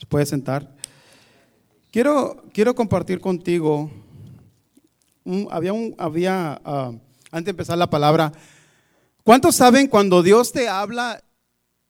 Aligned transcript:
Se 0.00 0.06
puede 0.06 0.24
sentar. 0.24 0.74
Quiero, 1.90 2.42
quiero 2.54 2.74
compartir 2.74 3.20
contigo. 3.20 3.90
había 5.50 5.74
un, 5.74 5.94
había, 5.98 6.58
ah, 6.64 6.92
antes 7.30 7.44
de 7.44 7.50
empezar 7.50 7.76
la 7.76 7.90
palabra, 7.90 8.32
¿cuántos 9.24 9.56
saben 9.56 9.88
cuando 9.88 10.22
Dios 10.22 10.52
te 10.52 10.70
habla 10.70 11.22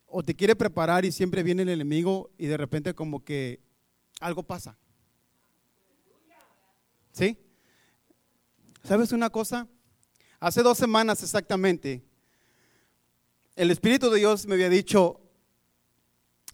o 0.07 0.25
te 0.25 0.35
quiere 0.35 0.57
preparar 0.57 1.04
y 1.04 1.12
siempre 1.12 1.45
viene 1.45 1.62
el 1.62 1.69
enemigo 1.69 2.33
y 2.37 2.46
de 2.46 2.57
repente 2.57 2.95
como 2.95 3.23
que 3.23 3.61
algo 4.18 4.42
pasa? 4.42 4.77
¿Sí? 7.12 7.38
¿Sabes 8.82 9.12
una 9.12 9.30
cosa? 9.30 9.68
Hace 10.40 10.64
dos 10.64 10.79
semanas 10.79 11.22
exactamente, 11.22 12.02
el 13.54 13.70
Espíritu 13.70 14.11
de 14.11 14.18
Dios 14.18 14.46
me 14.46 14.54
había 14.54 14.68
dicho, 14.68 15.20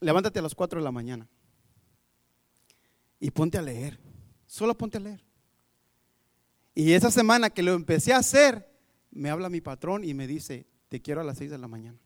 levántate 0.01 0.41
a 0.41 0.43
las 0.43 0.55
4 0.55 0.81
de 0.81 0.85
la 0.85 0.93
mañana 0.93 1.27
y 3.19 3.31
ponte 3.31 3.59
a 3.59 3.63
leer, 3.63 3.99
solo 4.47 4.77
ponte 4.77 4.99
a 4.99 5.01
leer. 5.01 5.25
Y 6.75 6.93
esa 6.93 7.11
semana 7.11 7.51
que 7.51 7.63
lo 7.63 7.73
empecé 7.73 8.13
a 8.13 8.19
hacer, 8.19 8.69
me 9.11 9.31
habla 9.31 9.49
mi 9.49 9.61
patrón 9.61 10.05
y 10.05 10.13
me 10.13 10.27
dice, 10.27 10.67
te 10.89 11.01
quiero 11.01 11.23
a 11.23 11.25
las 11.25 11.39
6 11.39 11.51
de 11.51 11.59
la 11.59 11.69
mañana. 11.69 11.99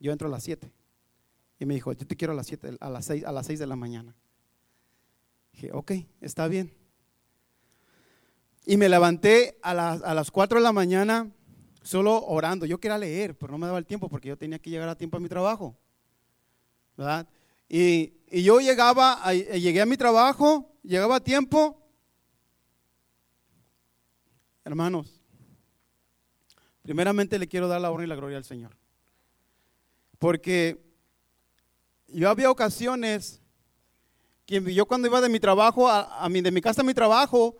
Yo 0.00 0.10
entro 0.10 0.26
a 0.28 0.30
las 0.30 0.42
7. 0.42 0.72
Y 1.60 1.64
me 1.64 1.74
dijo, 1.74 1.92
yo 1.92 2.06
te 2.06 2.16
quiero 2.16 2.32
a 2.32 2.36
las 2.36 2.46
7, 2.48 2.76
a 2.80 2.90
las 2.90 3.04
6, 3.04 3.24
a 3.24 3.32
las 3.32 3.46
6 3.46 3.58
de 3.58 3.66
la 3.66 3.76
mañana. 3.76 4.16
Dije, 5.52 5.70
ok, 5.72 5.92
está 6.20 6.48
bien. 6.48 6.72
Y 8.66 8.76
me 8.76 8.88
levanté 8.88 9.58
a 9.62 9.74
las, 9.74 10.02
a 10.02 10.12
las 10.12 10.30
4 10.30 10.58
de 10.58 10.64
la 10.64 10.72
mañana 10.72 11.32
solo 11.82 12.24
orando. 12.26 12.66
Yo 12.66 12.78
quería 12.78 12.98
leer, 12.98 13.36
pero 13.36 13.52
no 13.52 13.58
me 13.58 13.66
daba 13.66 13.78
el 13.78 13.86
tiempo 13.86 14.08
porque 14.08 14.28
yo 14.28 14.36
tenía 14.36 14.58
que 14.58 14.70
llegar 14.70 14.88
a 14.88 14.96
tiempo 14.96 15.16
a 15.16 15.20
mi 15.20 15.28
trabajo. 15.28 15.76
¿Verdad? 16.96 17.28
Y, 17.68 18.14
yo 18.30 18.60
llegaba, 18.60 19.32
llegué 19.32 19.80
a 19.80 19.86
mi 19.86 19.96
trabajo, 19.96 20.76
llegaba 20.82 21.16
a 21.16 21.20
tiempo. 21.20 21.82
Hermanos, 24.64 25.22
primeramente 26.82 27.38
le 27.38 27.48
quiero 27.48 27.68
dar 27.68 27.80
la 27.80 27.90
honra 27.90 28.04
y 28.04 28.08
la 28.08 28.16
gloria 28.16 28.36
al 28.36 28.44
Señor. 28.44 28.76
Porque 30.18 30.78
yo 32.08 32.28
había 32.28 32.50
ocasiones 32.50 33.40
que 34.44 34.60
yo 34.74 34.84
cuando 34.84 35.08
iba 35.08 35.22
de 35.22 35.28
mi 35.30 35.40
trabajo, 35.40 35.88
a, 35.88 36.22
a 36.22 36.28
mi, 36.28 36.42
de 36.42 36.50
mi 36.50 36.60
casa 36.60 36.82
a 36.82 36.84
mi 36.84 36.92
trabajo, 36.92 37.56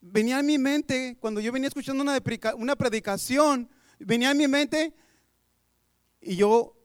venía 0.00 0.40
en 0.40 0.46
mi 0.46 0.58
mente, 0.58 1.16
cuando 1.20 1.40
yo 1.40 1.52
venía 1.52 1.68
escuchando 1.68 2.02
una, 2.02 2.18
una 2.56 2.76
predicación, 2.76 3.68
venía 3.98 4.30
en 4.30 4.38
mi 4.38 4.48
mente 4.48 4.94
y 6.20 6.36
yo 6.36 6.75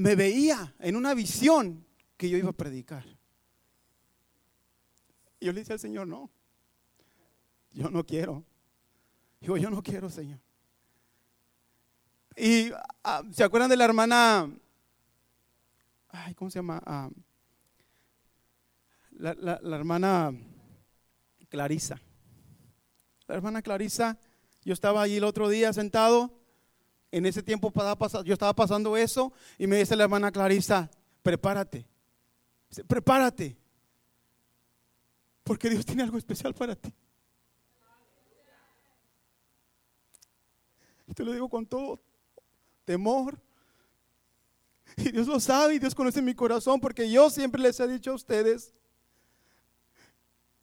me 0.00 0.16
veía 0.16 0.74
en 0.78 0.96
una 0.96 1.12
visión 1.12 1.86
que 2.16 2.30
yo 2.30 2.38
iba 2.38 2.48
a 2.48 2.54
predicar. 2.54 3.04
Y 5.38 5.44
yo 5.44 5.52
le 5.52 5.60
dije 5.60 5.74
al 5.74 5.78
Señor, 5.78 6.08
no, 6.08 6.30
yo 7.72 7.90
no 7.90 8.06
quiero. 8.06 8.42
Digo, 9.40 9.58
yo 9.58 9.68
no 9.68 9.82
quiero, 9.82 10.08
Señor. 10.08 10.40
Y 12.34 12.70
ah, 13.04 13.22
se 13.30 13.44
acuerdan 13.44 13.68
de 13.68 13.76
la 13.76 13.84
hermana, 13.84 14.50
ay, 16.08 16.34
¿cómo 16.34 16.50
se 16.50 16.60
llama? 16.60 16.82
Ah, 16.86 17.10
la, 19.10 19.34
la 19.34 19.76
hermana 19.76 20.32
Clarisa. 21.50 22.00
La 23.26 23.34
hermana 23.34 23.60
Clarisa, 23.60 24.18
yo 24.64 24.72
estaba 24.72 25.02
allí 25.02 25.16
el 25.16 25.24
otro 25.24 25.50
día 25.50 25.74
sentado 25.74 26.39
en 27.12 27.26
ese 27.26 27.42
tiempo 27.42 27.72
yo 28.24 28.32
estaba 28.32 28.54
pasando 28.54 28.96
eso 28.96 29.32
y 29.58 29.66
me 29.66 29.78
dice 29.78 29.96
la 29.96 30.04
hermana 30.04 30.30
Clarisa, 30.30 30.90
prepárate, 31.22 31.86
prepárate, 32.86 33.56
porque 35.42 35.68
Dios 35.68 35.84
tiene 35.84 36.02
algo 36.02 36.18
especial 36.18 36.54
para 36.54 36.76
ti. 36.76 36.92
Te 41.14 41.24
lo 41.24 41.32
digo 41.32 41.48
con 41.48 41.66
todo 41.66 42.00
temor. 42.84 43.40
Y 44.96 45.12
Dios 45.12 45.26
lo 45.26 45.38
sabe 45.38 45.74
y 45.74 45.78
Dios 45.78 45.94
conoce 45.94 46.20
mi 46.20 46.34
corazón 46.34 46.80
porque 46.80 47.10
yo 47.10 47.30
siempre 47.30 47.60
les 47.60 47.78
he 47.78 47.86
dicho 47.86 48.10
a 48.10 48.14
ustedes, 48.14 48.74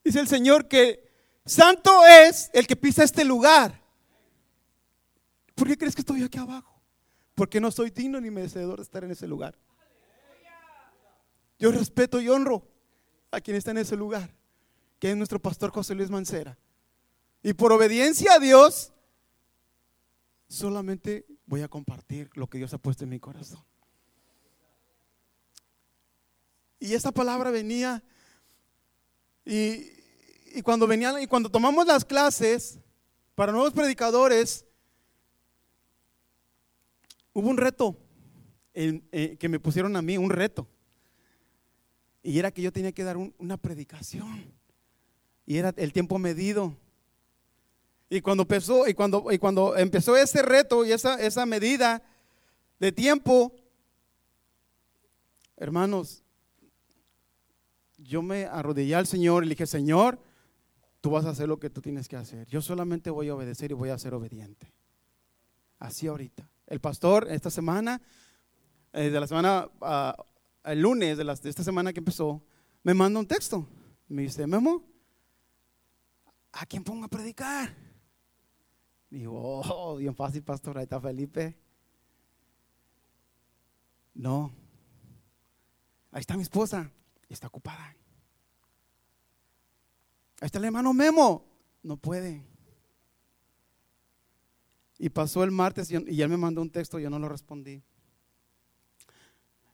dice 0.03 0.19
el 0.19 0.27
Señor 0.27 0.67
que 0.67 1.09
santo 1.45 2.05
es 2.05 2.49
el 2.53 2.67
que 2.67 2.75
pisa 2.75 3.03
este 3.03 3.23
lugar. 3.23 3.81
¿Por 5.57 5.68
qué 5.68 5.75
crees 5.75 5.95
que 5.95 6.01
estoy 6.01 6.22
aquí 6.22 6.38
abajo? 6.38 6.79
Porque 7.34 7.59
no 7.59 7.72
soy 7.72 7.90
digno 7.90 8.22
ni 8.22 8.29
merecedor 8.29 8.78
de 8.78 8.84
estar 8.84 9.03
en 9.03 9.09
ese 9.09 9.28
lugar. 9.28 9.57
Yo 11.57 11.72
respeto 11.72 12.22
y 12.22 12.29
honro 12.29 12.63
a 13.31 13.41
quien 13.41 13.57
está 13.57 13.72
en 13.72 13.79
ese 13.79 13.96
lugar, 13.96 14.29
que 15.00 15.09
es 15.09 15.17
nuestro 15.17 15.40
pastor 15.40 15.72
José 15.72 15.96
Luis 15.96 16.12
Mancera. 16.12 16.59
Y 17.41 17.53
por 17.53 17.73
obediencia 17.73 18.34
a 18.34 18.40
Dios, 18.40 18.94
solamente 20.47 21.25
voy 21.47 21.63
a 21.63 21.67
compartir 21.67 22.29
lo 22.35 22.46
que 22.47 22.59
Dios 22.59 22.72
ha 22.75 22.78
puesto 22.78 23.06
en 23.06 23.09
mi 23.09 23.19
corazón. 23.19 23.63
Y 26.79 26.94
esa 26.94 27.12
palabra 27.12 27.50
venía 27.50 28.03
y, 29.44 29.90
y 30.53 30.62
cuando 30.62 30.85
venían 30.85 31.19
y 31.19 31.25
cuando 31.25 31.50
tomamos 31.50 31.88
las 31.88 32.06
clases 32.06 32.78
para 33.34 33.51
nuevos 33.51 33.73
predicadores, 33.73 34.66
Hubo 37.37 37.51
un 37.51 37.57
reto 37.57 37.95
eh, 38.73 39.37
que 39.39 39.47
me 39.47 39.59
pusieron 39.59 39.95
a 39.95 40.01
mí, 40.01 40.17
un 40.17 40.31
reto. 40.31 40.67
Y 42.23 42.39
era 42.39 42.49
que 42.49 42.63
yo 42.63 42.73
tenía 42.73 42.91
que 42.91 43.03
dar 43.03 43.15
una 43.15 43.57
predicación. 43.57 44.51
Y 45.45 45.57
era 45.57 45.71
el 45.77 45.93
tiempo 45.93 46.17
medido. 46.17 46.75
Y 48.09 48.21
cuando 48.21 48.41
empezó, 48.41 48.87
y 48.87 48.95
cuando, 48.95 49.31
y 49.31 49.37
cuando 49.37 49.77
empezó 49.77 50.17
ese 50.17 50.41
reto 50.41 50.83
y 50.83 50.91
esa, 50.91 51.21
esa 51.21 51.45
medida 51.45 52.01
de 52.79 52.91
tiempo, 52.91 53.53
hermanos, 55.57 56.23
yo 57.99 58.23
me 58.23 58.45
arrodillé 58.45 58.95
al 58.95 59.05
Señor 59.05 59.43
y 59.43 59.45
le 59.45 59.53
dije, 59.53 59.67
Señor, 59.67 60.19
tú 61.01 61.11
vas 61.11 61.25
a 61.25 61.29
hacer 61.29 61.47
lo 61.47 61.59
que 61.59 61.69
tú 61.69 61.81
tienes 61.81 62.07
que 62.07 62.15
hacer. 62.15 62.47
Yo 62.47 62.63
solamente 62.63 63.11
voy 63.11 63.29
a 63.29 63.35
obedecer 63.35 63.69
y 63.69 63.75
voy 63.75 63.89
a 63.89 63.99
ser 63.99 64.15
obediente. 64.15 64.73
Así 65.77 66.07
ahorita. 66.07 66.49
El 66.67 66.79
pastor 66.81 67.28
esta 67.29 67.50
semana, 67.50 68.01
eh, 68.94 69.09
de 69.09 69.19
la 69.19 69.28
semana, 69.28 69.69
uh, 69.81 70.69
el 70.69 70.81
lunes 70.81 71.17
de, 71.17 71.23
de 71.23 71.50
esta 71.50 71.63
semana 71.63 71.94
que 71.94 72.00
empezó, 72.00 72.44
me 72.83 72.94
manda 72.94 73.19
un 73.19 73.28
texto. 73.28 73.67
Me 74.07 74.23
dice, 74.23 74.45
Memo, 74.45 74.83
¿a 76.51 76.66
quién 76.66 76.83
pongo 76.83 77.05
a 77.05 77.09
predicar? 77.09 77.75
Digo, 79.09 79.61
oh, 79.61 79.95
bien 79.95 80.16
fácil, 80.16 80.44
pastor, 80.44 80.78
ahí 80.78 80.83
está 80.83 81.00
Felipe. 81.00 81.57
No. 84.13 84.51
Ahí 86.11 86.19
está 86.22 86.35
mi 86.35 86.41
esposa, 86.41 86.91
está 87.29 87.47
ocupada. 87.47 87.95
Ahí 90.41 90.45
está 90.45 90.59
el 90.59 90.66
hermano 90.66 90.94
Memo, 90.94 91.45
no 91.84 91.95
puede. 91.97 92.45
Y 95.00 95.09
pasó 95.09 95.44
el 95.44 95.52
martes 95.52 95.91
y, 95.91 95.96
él 95.96 96.30
me 96.30 96.38
mandó 96.38 96.62
un 96.62 96.72
texto, 96.72 97.00
yo 97.00 97.09
no 97.09 97.19
lo 97.19 97.30
respondí. 97.30 97.84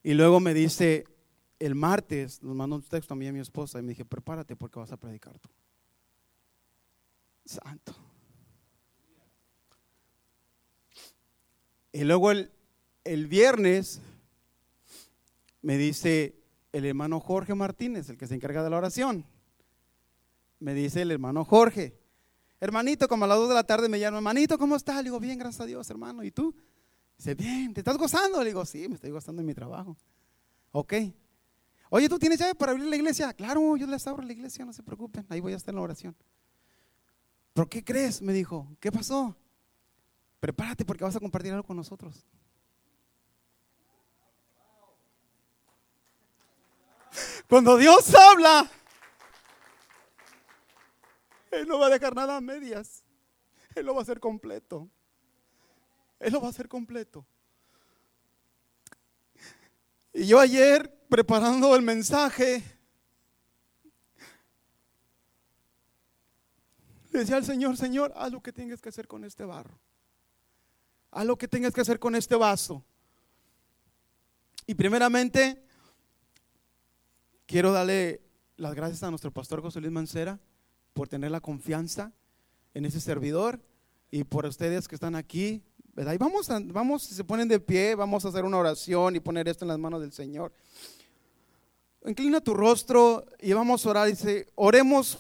Y 0.04 0.14
luego 0.14 0.40
me 0.40 0.54
dice, 0.54 1.06
el 1.60 1.76
martes 1.76 2.44
nos 2.44 2.56
mandó 2.56 2.76
un 2.76 2.84
texto 2.84 3.14
a 3.14 3.18
mí 3.18 3.26
y 3.26 3.30
a 3.30 3.34
mi 3.34 3.40
esposa 3.40 3.80
y 3.80 3.84
me 3.84 3.90
dije, 3.90 4.04
prepárate 4.04 4.56
porque 4.56 4.80
vas 4.80 4.92
a 4.92 4.98
predicar 4.98 5.40
tú. 5.40 5.50
Santo. 7.46 7.96
Y 11.94 12.04
luego 12.04 12.32
el, 12.32 12.52
el 13.04 13.28
viernes 13.28 14.02
me 15.62 15.78
dice 15.78 16.36
el 16.74 16.86
hermano 16.86 17.20
Jorge 17.20 17.56
Martínez, 17.56 18.10
el 18.10 18.18
que 18.18 18.28
se 18.28 18.36
encarga 18.36 18.64
de 18.64 18.70
la 18.70 18.78
oración. 18.78 19.26
Me 20.60 20.74
dice 20.74 21.04
el 21.04 21.12
hermano 21.12 21.46
Jorge, 21.46 21.98
Hermanito, 22.64 23.10
como 23.10 23.26
a 23.26 23.28
las 23.28 23.38
2 23.40 23.50
de 23.50 23.56
la 23.56 23.66
tarde 23.66 23.90
me 23.90 24.00
llama, 24.00 24.20
hermanito, 24.20 24.58
¿cómo 24.58 24.78
estás? 24.78 24.96
Le 24.96 25.04
digo, 25.04 25.20
bien, 25.20 25.38
gracias 25.38 25.60
a 25.60 25.66
Dios, 25.66 25.90
hermano. 25.90 26.24
¿Y 26.24 26.32
tú? 26.32 26.56
Dice, 27.18 27.36
bien, 27.36 27.74
¿te 27.74 27.82
estás 27.82 27.98
gozando? 27.98 28.40
Le 28.40 28.52
digo, 28.52 28.64
sí, 28.66 28.88
me 28.88 28.96
estoy 28.96 29.12
gozando 29.12 29.42
en 29.42 29.46
mi 29.46 29.54
trabajo. 29.54 29.98
Ok. 30.72 30.94
Oye, 31.90 32.08
¿tú 32.08 32.18
tienes 32.18 32.40
llave 32.40 32.56
para 32.56 32.72
abrir 32.72 32.88
la 32.88 32.96
iglesia? 32.96 33.34
Claro, 33.34 33.76
yo 33.76 33.86
les 33.86 34.08
abro 34.08 34.24
la 34.24 34.32
iglesia, 34.32 34.64
no 34.64 34.72
se 34.72 34.82
preocupen, 34.82 35.26
ahí 35.28 35.42
voy 35.42 35.52
a 35.52 35.58
estar 35.58 35.74
en 35.74 35.76
la 35.76 35.82
oración. 35.82 36.16
¿Pero 37.52 37.68
qué 37.68 37.84
crees? 37.84 38.22
Me 38.22 38.32
dijo, 38.32 38.66
¿qué 38.80 38.94
pasó? 38.94 39.36
Prepárate 40.40 40.86
porque 40.86 41.04
vas 41.04 41.18
a 41.18 41.20
compartir 41.20 41.52
algo 41.52 41.68
con 41.68 41.76
nosotros. 41.76 42.26
Cuando 47.50 47.76
Dios 47.76 48.16
habla, 48.16 48.72
él 51.54 51.68
no 51.68 51.80
va 51.80 51.88
a 51.88 51.90
dejar 51.90 52.16
nada 52.16 52.38
a 52.38 52.42
medias. 52.42 53.04
Él 53.76 53.86
lo 53.86 53.94
va 53.94 54.00
a 54.00 54.04
hacer 54.04 54.20
completo. 54.20 54.90
Él 56.20 56.34
lo 56.34 56.42
va 56.42 56.48
a 56.48 56.50
hacer 56.50 56.68
completo. 56.68 57.26
Y 60.14 60.28
yo 60.28 60.40
ayer, 60.40 61.06
preparando 61.10 61.76
el 61.76 61.82
mensaje, 61.82 62.64
le 67.12 67.20
decía 67.20 67.38
al 67.38 67.46
Señor, 67.46 67.78
Señor, 67.78 68.14
haz 68.16 68.32
lo 68.32 68.42
que 68.42 68.54
tengas 68.54 68.82
que 68.82 68.90
hacer 68.90 69.08
con 69.08 69.24
este 69.24 69.44
barro. 69.44 69.80
Haz 71.12 71.26
lo 71.26 71.38
que 71.38 71.48
tengas 71.48 71.74
que 71.74 71.82
hacer 71.82 72.00
con 72.00 72.16
este 72.16 72.36
vaso. 72.36 72.84
Y 74.66 74.76
primeramente, 74.76 75.64
quiero 77.46 77.72
darle 77.72 78.22
las 78.56 78.74
gracias 78.76 79.04
a 79.04 79.10
nuestro 79.10 79.32
pastor 79.32 79.62
José 79.62 79.82
Luis 79.82 79.92
Mancera 79.92 80.40
por 80.94 81.08
tener 81.08 81.32
la 81.32 81.42
confianza 81.42 82.12
en 82.74 82.86
ese 82.86 83.00
servidor 83.00 83.60
y 84.12 84.24
por 84.24 84.46
ustedes 84.46 84.88
que 84.88 84.96
están 84.96 85.16
aquí, 85.16 85.64
¿verdad? 85.94 86.14
Y 86.14 86.18
vamos, 86.18 86.50
a, 86.50 86.60
vamos, 86.64 87.04
si 87.04 87.16
se 87.16 87.24
ponen 87.24 87.48
de 87.48 87.60
pie, 87.60 87.96
vamos 87.96 88.26
a 88.26 88.30
hacer 88.30 88.46
una 88.46 88.58
oración 88.58 89.16
y 89.16 89.20
poner 89.20 89.48
esto 89.48 89.66
en 89.66 89.70
las 89.70 89.80
manos 89.80 90.02
del 90.02 90.12
Señor. 90.12 90.52
Inclina 92.06 92.42
tu 92.42 92.54
rostro 92.54 93.26
y 93.40 93.54
vamos 93.54 93.86
a 93.86 93.90
orar. 93.90 94.08
Dice, 94.08 94.48
oremos, 94.56 95.18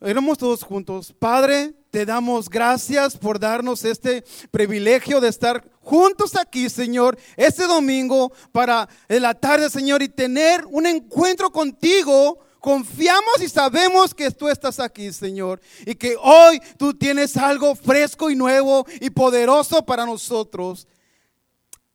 oremos 0.00 0.36
todos 0.36 0.62
juntos. 0.62 1.14
Padre, 1.18 1.74
te 1.90 2.04
damos 2.04 2.48
gracias 2.48 3.16
por 3.16 3.38
darnos 3.38 3.84
este 3.84 4.24
privilegio 4.50 5.20
de 5.20 5.28
estar 5.28 5.64
juntos 5.80 6.36
aquí, 6.36 6.68
Señor, 6.68 7.18
este 7.36 7.66
domingo 7.66 8.32
para 8.50 8.88
la 9.08 9.34
tarde, 9.34 9.70
Señor, 9.70 10.02
y 10.02 10.08
tener 10.08 10.64
un 10.70 10.86
encuentro 10.86 11.52
contigo 11.52 12.38
Confiamos 12.62 13.42
y 13.42 13.48
sabemos 13.48 14.14
que 14.14 14.30
tú 14.30 14.48
estás 14.48 14.78
aquí, 14.78 15.12
Señor, 15.12 15.60
y 15.84 15.96
que 15.96 16.14
hoy 16.22 16.62
tú 16.78 16.94
tienes 16.94 17.36
algo 17.36 17.74
fresco 17.74 18.30
y 18.30 18.36
nuevo 18.36 18.86
y 19.00 19.10
poderoso 19.10 19.84
para 19.84 20.06
nosotros. 20.06 20.86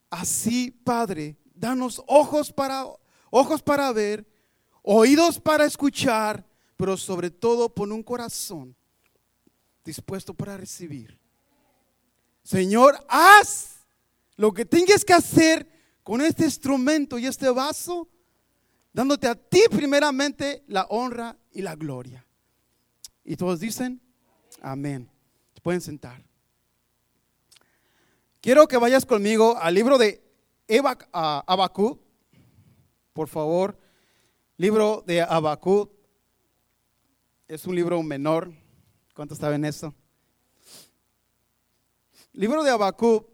Así, 0.09 0.69
Padre, 0.69 1.37
danos 1.55 2.03
ojos 2.05 2.51
para 2.51 2.85
ojos 3.29 3.61
para 3.61 3.93
ver, 3.93 4.27
oídos 4.81 5.39
para 5.39 5.63
escuchar, 5.63 6.45
pero 6.75 6.97
sobre 6.97 7.31
todo 7.31 7.69
pon 7.69 7.93
un 7.93 8.03
corazón 8.03 8.75
dispuesto 9.85 10.33
para 10.33 10.57
recibir. 10.57 11.17
Señor, 12.43 12.99
haz 13.07 13.87
lo 14.35 14.53
que 14.53 14.65
tengas 14.65 15.05
que 15.05 15.13
hacer 15.13 15.65
con 16.03 16.19
este 16.19 16.43
instrumento 16.43 17.17
y 17.17 17.25
este 17.25 17.49
vaso 17.49 18.09
dándote 18.97 19.27
a 19.27 19.35
ti 19.35 19.61
primeramente 19.69 20.63
la 20.69 20.87
honra 20.89 21.37
y 21.51 21.61
la 21.61 21.75
gloria. 21.75 22.25
Y 23.23 23.35
todos 23.35 23.59
dicen, 23.59 24.01
amén. 24.59 25.07
Se 25.53 25.61
pueden 25.61 25.81
sentar. 25.81 26.25
Quiero 28.41 28.67
que 28.67 28.77
vayas 28.77 29.05
conmigo 29.05 29.55
al 29.55 29.75
libro 29.75 29.99
de 29.99 30.23
Abacú, 31.11 32.01
por 33.13 33.27
favor. 33.27 33.77
Libro 34.57 35.03
de 35.05 35.21
Abacú. 35.21 35.91
Es 37.47 37.67
un 37.67 37.75
libro 37.75 38.01
menor. 38.01 38.51
¿Cuántos 39.13 39.37
saben 39.37 39.63
eso? 39.63 39.93
Libro 42.33 42.63
de 42.63 42.71
Abacú. 42.71 43.27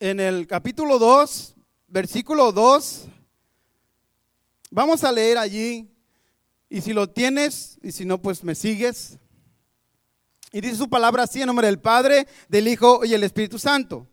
En 0.00 0.18
el 0.18 0.48
capítulo 0.48 0.98
2, 0.98 1.54
versículo 1.86 2.50
2 2.50 3.08
Vamos 4.74 5.04
a 5.04 5.12
leer 5.12 5.36
allí, 5.36 5.86
y 6.70 6.80
si 6.80 6.94
lo 6.94 7.06
tienes, 7.06 7.78
y 7.82 7.92
si 7.92 8.06
no, 8.06 8.22
pues 8.22 8.42
me 8.42 8.54
sigues. 8.54 9.18
Y 10.50 10.62
dice 10.62 10.76
su 10.76 10.88
palabra 10.88 11.24
así 11.24 11.42
en 11.42 11.48
nombre 11.48 11.66
del 11.66 11.78
Padre, 11.78 12.26
del 12.48 12.66
Hijo 12.68 13.04
y 13.04 13.12
el 13.12 13.22
Espíritu 13.22 13.58
Santo. 13.58 14.08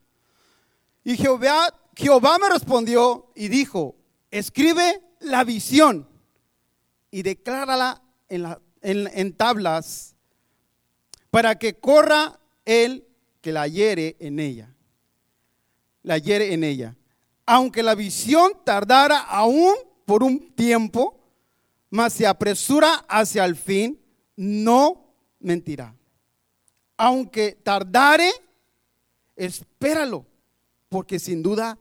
Y 1.06 1.16
Jehová, 1.16 1.74
Jehová 1.96 2.38
me 2.40 2.50
respondió 2.50 3.32
y 3.36 3.48
dijo, 3.48 3.96
escribe 4.32 5.02
la 5.22 5.46
visión 5.46 6.10
y 7.10 7.22
declárala 7.22 8.02
en, 8.28 8.46
en 8.82 9.34
tablas 9.38 10.18
para 11.32 11.58
que 11.58 11.76
corra 11.76 12.38
el 12.66 13.08
que 13.40 13.54
la 13.54 13.66
hiere 13.70 14.18
en 14.20 14.42
ella. 14.42 14.76
La 16.04 16.18
hiere 16.18 16.52
en 16.54 16.66
ella. 16.66 16.98
Aunque 17.46 17.82
la 17.82 17.96
visión 17.96 18.52
tardara 18.66 19.20
aún 19.20 19.74
por 20.10 20.24
un 20.24 20.40
tiempo, 20.56 21.20
mas 21.92 22.14
se 22.14 22.26
apresura 22.26 23.06
hacia 23.08 23.46
el 23.46 23.56
fin, 23.56 24.02
no 24.36 25.14
mentirá. 25.40 25.96
Aunque 26.98 27.52
tardare, 27.52 28.32
espéralo, 29.36 30.26
porque 30.90 31.20
sin 31.20 31.44
duda 31.44 31.78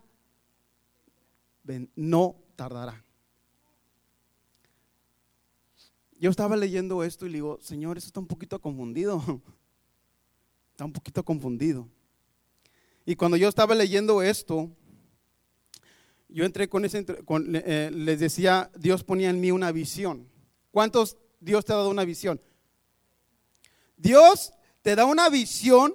no 1.96 2.36
tardará. 2.54 3.02
Yo 6.20 6.28
estaba 6.28 6.54
leyendo 6.54 7.02
esto 7.02 7.24
y 7.24 7.30
le 7.30 7.36
digo, 7.36 7.58
Señor, 7.62 7.96
eso 7.96 8.08
está 8.08 8.20
un 8.20 8.26
poquito 8.26 8.60
confundido. 8.60 9.22
Está 10.72 10.84
un 10.84 10.92
poquito 10.92 11.24
confundido. 11.24 11.88
Y 13.06 13.16
cuando 13.16 13.38
yo 13.38 13.48
estaba 13.48 13.74
leyendo 13.74 14.22
esto, 14.22 14.70
yo 16.28 16.44
entré 16.44 16.68
con 16.68 16.84
ese, 16.84 17.04
eh, 17.06 17.90
les 17.92 18.20
decía, 18.20 18.70
Dios 18.76 19.02
ponía 19.02 19.30
en 19.30 19.40
mí 19.40 19.50
una 19.50 19.72
visión. 19.72 20.28
¿Cuántos 20.70 21.16
Dios 21.40 21.64
te 21.64 21.72
ha 21.72 21.76
dado 21.76 21.90
una 21.90 22.04
visión? 22.04 22.40
Dios 23.96 24.52
te 24.82 24.94
da 24.94 25.04
una 25.04 25.28
visión 25.28 25.94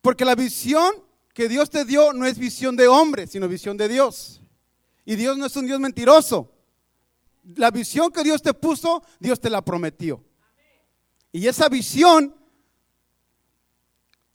porque 0.00 0.24
la 0.24 0.34
visión 0.34 0.92
que 1.32 1.48
Dios 1.48 1.70
te 1.70 1.84
dio 1.84 2.12
no 2.12 2.26
es 2.26 2.38
visión 2.38 2.76
de 2.76 2.88
hombre, 2.88 3.26
sino 3.26 3.48
visión 3.48 3.76
de 3.76 3.88
Dios. 3.88 4.42
Y 5.04 5.16
Dios 5.16 5.36
no 5.36 5.46
es 5.46 5.56
un 5.56 5.66
Dios 5.66 5.80
mentiroso. 5.80 6.52
La 7.56 7.70
visión 7.70 8.10
que 8.12 8.22
Dios 8.22 8.42
te 8.42 8.54
puso, 8.54 9.02
Dios 9.18 9.40
te 9.40 9.50
la 9.50 9.64
prometió. 9.64 10.24
Y 11.32 11.48
esa 11.48 11.68
visión, 11.68 12.34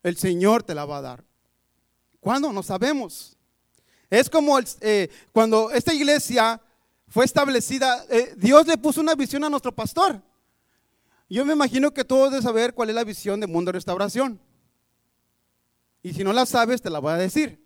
el 0.03 0.17
Señor 0.17 0.63
te 0.63 0.75
la 0.75 0.85
va 0.85 0.97
a 0.97 1.01
dar. 1.01 1.25
¿Cuándo? 2.19 2.51
No 2.51 2.61
sabemos. 2.61 3.38
Es 4.09 4.29
como 4.29 4.57
eh, 4.81 5.09
cuando 5.31 5.71
esta 5.71 5.93
iglesia 5.93 6.61
fue 7.07 7.25
establecida, 7.25 8.05
eh, 8.09 8.33
Dios 8.37 8.65
le 8.65 8.77
puso 8.77 9.01
una 9.01 9.15
visión 9.15 9.43
a 9.43 9.49
nuestro 9.49 9.73
pastor. 9.73 10.21
Yo 11.29 11.45
me 11.45 11.53
imagino 11.53 11.93
que 11.93 12.03
todos 12.03 12.31
deben 12.31 12.43
saber 12.43 12.73
cuál 12.73 12.89
es 12.89 12.95
la 12.95 13.03
visión 13.03 13.39
de 13.39 13.45
Mundo 13.45 13.71
Restauración. 13.71 14.39
Y 16.01 16.13
si 16.13 16.23
no 16.23 16.33
la 16.33 16.47
sabes, 16.47 16.81
te 16.81 16.89
la 16.89 16.99
voy 16.99 17.11
a 17.11 17.17
decir. 17.17 17.63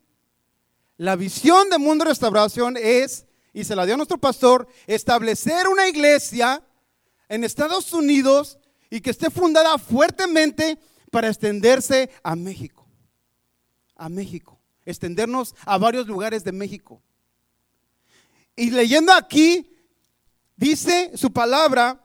La 0.97 1.15
visión 1.15 1.69
de 1.69 1.77
Mundo 1.77 2.03
de 2.03 2.09
Restauración 2.09 2.75
es, 2.77 3.25
y 3.53 3.63
se 3.63 3.75
la 3.75 3.85
dio 3.85 3.93
a 3.93 3.97
nuestro 3.97 4.17
pastor, 4.17 4.67
establecer 4.85 5.69
una 5.69 5.87
iglesia 5.87 6.61
en 7.29 7.45
Estados 7.45 7.93
Unidos 7.93 8.59
y 8.89 8.99
que 8.99 9.11
esté 9.11 9.29
fundada 9.29 9.77
fuertemente 9.77 10.77
para 11.09 11.29
extenderse 11.29 12.09
a 12.21 12.35
México. 12.35 12.85
A 13.95 14.09
México 14.09 14.52
extendernos 14.85 15.55
a 15.65 15.77
varios 15.77 16.07
lugares 16.07 16.43
de 16.43 16.51
México. 16.51 17.01
Y 18.55 18.71
leyendo 18.71 19.11
aquí, 19.13 19.75
dice 20.55 21.11
su 21.17 21.31
palabra 21.31 21.99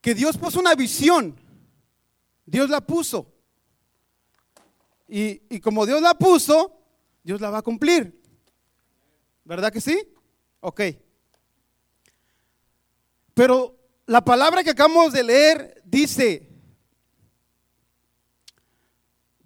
que 0.00 0.14
Dios 0.14 0.36
puso 0.38 0.60
una 0.60 0.74
visión. 0.74 1.38
Dios 2.44 2.70
la 2.70 2.80
puso. 2.80 3.32
Y, 5.08 5.42
y, 5.48 5.60
como 5.60 5.86
Dios 5.86 6.00
la 6.00 6.14
puso, 6.14 6.80
Dios 7.22 7.40
la 7.40 7.50
va 7.50 7.58
a 7.58 7.62
cumplir. 7.62 8.20
¿Verdad 9.44 9.72
que 9.72 9.80
sí? 9.80 10.00
Ok. 10.60 10.80
Pero 13.34 13.76
la 14.06 14.24
palabra 14.24 14.64
que 14.64 14.70
acabamos 14.70 15.12
de 15.12 15.22
leer 15.22 15.82
dice, 15.84 16.48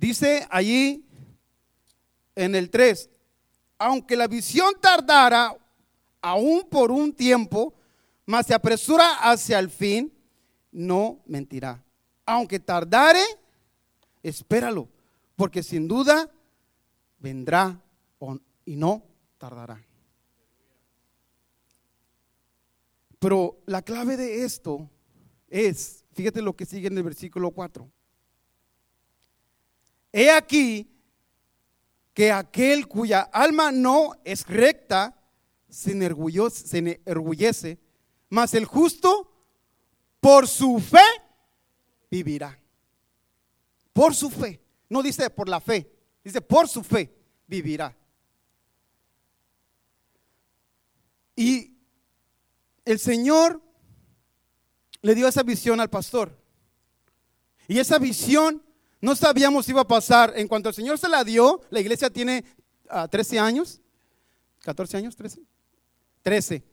Dice 0.01 0.47
allí 0.49 1.05
en 2.35 2.55
el 2.55 2.71
3, 2.71 3.11
aunque 3.77 4.17
la 4.17 4.29
visión 4.29 4.73
tardara 4.81 5.55
aún 6.23 6.67
por 6.71 6.91
un 6.91 7.13
tiempo, 7.13 7.75
mas 8.25 8.47
se 8.47 8.55
apresura 8.55 9.17
hacia 9.17 9.59
el 9.59 9.69
fin, 9.69 10.11
no 10.73 11.21
mentirá. 11.27 11.85
Aunque 12.25 12.59
tardare, 12.59 13.23
espéralo, 14.23 14.89
porque 15.37 15.63
sin 15.63 15.87
duda 15.87 16.31
vendrá 17.19 17.79
y 18.65 18.77
no 18.77 19.03
tardará. 19.37 19.85
Pero 23.19 23.61
la 23.67 23.83
clave 23.83 24.17
de 24.17 24.45
esto 24.45 24.89
es, 25.49 26.07
fíjate 26.15 26.41
lo 26.41 26.57
que 26.57 26.65
sigue 26.65 26.87
en 26.87 26.97
el 26.97 27.03
versículo 27.03 27.51
4. 27.51 27.87
He 30.13 30.31
aquí 30.31 30.91
que 32.15 32.33
aquel 32.33 32.89
cuya 32.89 33.21
alma 33.21 33.73
no 33.73 34.13
es 34.25 34.47
recta 34.47 35.17
se 35.69 35.93
enorgullece, 35.93 37.79
mas 38.29 38.55
el 38.55 38.65
justo 38.65 39.31
por 40.21 40.49
su 40.49 40.81
fe 40.81 40.99
vivirá. 42.11 42.59
Por 43.93 44.15
su 44.15 44.31
fe. 44.31 44.61
No 44.89 45.03
dice 45.03 45.31
por 45.31 45.49
la 45.49 45.61
fe, 45.61 45.91
Dice, 46.23 46.41
por 46.41 46.69
su 46.69 46.83
fe 46.83 47.15
vivirá. 47.47 47.97
Y 51.35 51.79
el 52.85 52.99
Señor 52.99 53.63
le 55.01 55.15
dio 55.15 55.27
esa 55.27 55.43
visión 55.43 55.81
al 55.81 55.89
pastor. 55.89 56.39
Y 57.69 57.79
esa 57.79 57.99
visión 57.99 58.63
no 59.01 59.17
sabíamos 59.17 59.65
si 59.65 59.73
iba 59.73 59.81
a 59.81 59.89
pasar. 59.89 60.33
En 60.37 60.49
cuanto 60.49 60.69
el 60.69 60.75
Señor 60.75 60.99
se 60.99 61.09
la 61.09 61.25
dio, 61.25 61.61
la 61.71 61.81
iglesia 61.81 62.11
tiene 62.11 62.45
13 63.11 63.39
ah, 63.39 63.45
años, 63.45 63.81
14 64.63 64.97
años, 64.97 65.17
13, 65.17 65.43
13. 66.23 66.65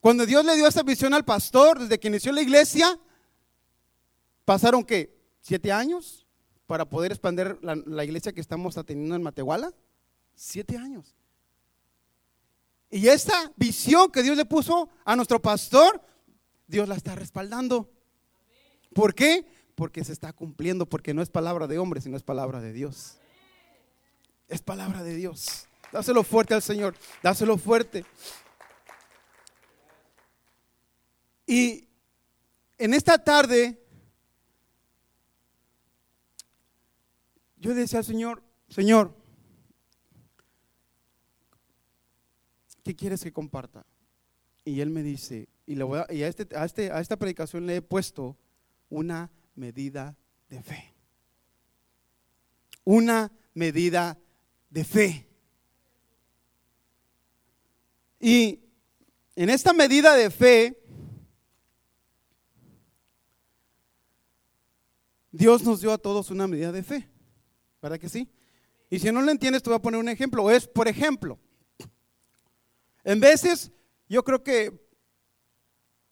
Cuando 0.00 0.26
Dios 0.26 0.44
le 0.44 0.54
dio 0.54 0.66
esa 0.66 0.82
visión 0.82 1.14
al 1.14 1.24
pastor, 1.24 1.78
desde 1.78 1.98
que 1.98 2.08
inició 2.08 2.30
la 2.30 2.42
iglesia, 2.42 2.98
pasaron 4.44 4.84
que 4.84 5.16
siete 5.40 5.72
años 5.72 6.26
para 6.66 6.84
poder 6.88 7.12
expandir 7.12 7.58
la, 7.62 8.04
iglesia 8.04 8.32
que 8.32 8.40
estamos 8.40 8.76
atendiendo 8.78 9.16
en 9.16 9.22
Matehuala. 9.22 9.72
Siete 10.34 10.76
años. 10.76 11.14
Y 12.90 13.08
esta 13.08 13.52
visión 13.56 14.10
que 14.10 14.22
Dios 14.22 14.36
le 14.36 14.44
puso 14.44 14.88
a 15.04 15.16
nuestro 15.16 15.40
pastor, 15.40 16.00
Dios 16.66 16.88
la 16.88 16.94
está 16.94 17.14
respaldando. 17.14 17.90
¿Por 18.94 19.14
qué? 19.14 19.46
Porque 19.74 20.04
se 20.04 20.12
está 20.12 20.32
cumpliendo, 20.32 20.86
porque 20.86 21.14
no 21.14 21.22
es 21.22 21.30
palabra 21.30 21.66
de 21.66 21.78
hombre, 21.78 22.00
sino 22.00 22.16
es 22.16 22.22
palabra 22.22 22.60
de 22.60 22.72
Dios. 22.72 23.18
Es 24.48 24.62
palabra 24.62 25.02
de 25.02 25.14
Dios. 25.14 25.66
Dáselo 25.92 26.24
fuerte 26.24 26.54
al 26.54 26.62
Señor, 26.62 26.94
dáselo 27.22 27.56
fuerte. 27.56 28.04
Y 31.46 31.88
en 32.78 32.94
esta 32.94 33.18
tarde, 33.18 33.80
yo 37.56 37.74
decía 37.74 38.00
al 38.00 38.04
Señor, 38.04 38.42
Señor, 38.68 39.14
¿qué 42.82 42.96
quieres 42.96 43.22
que 43.22 43.32
comparta? 43.32 43.86
Y 44.64 44.80
él 44.80 44.90
me 44.90 45.02
dice, 45.02 45.48
y, 45.66 45.78
este, 46.22 46.48
este, 46.64 46.90
a 46.90 47.00
esta 47.00 47.16
predicación 47.16 47.66
le 47.66 47.76
he 47.76 47.82
puesto 47.82 48.36
una 48.88 49.30
medida 49.54 50.16
de 50.48 50.62
fe. 50.62 50.94
Una 52.84 53.32
medida 53.54 54.18
de 54.70 54.84
fe. 54.84 55.28
Y 58.20 58.60
en 59.36 59.50
esta 59.50 59.72
medida 59.72 60.14
de 60.14 60.30
fe, 60.30 60.82
Dios 65.30 65.62
nos 65.64 65.80
dio 65.80 65.92
a 65.92 65.98
todos 65.98 66.30
una 66.30 66.46
medida 66.46 66.70
de 66.72 66.82
fe. 66.82 67.08
¿Verdad 67.82 67.98
que 67.98 68.08
sí? 68.08 68.30
Y 68.88 68.98
si 68.98 69.10
no 69.10 69.20
lo 69.20 69.30
entiendes, 69.30 69.62
te 69.62 69.70
voy 69.70 69.76
a 69.76 69.82
poner 69.82 70.00
un 70.00 70.08
ejemplo. 70.08 70.50
Es, 70.50 70.68
por 70.68 70.86
ejemplo, 70.86 71.38
en 73.02 73.20
veces 73.20 73.72
yo 74.08 74.22
creo 74.22 74.42
que 74.42 74.88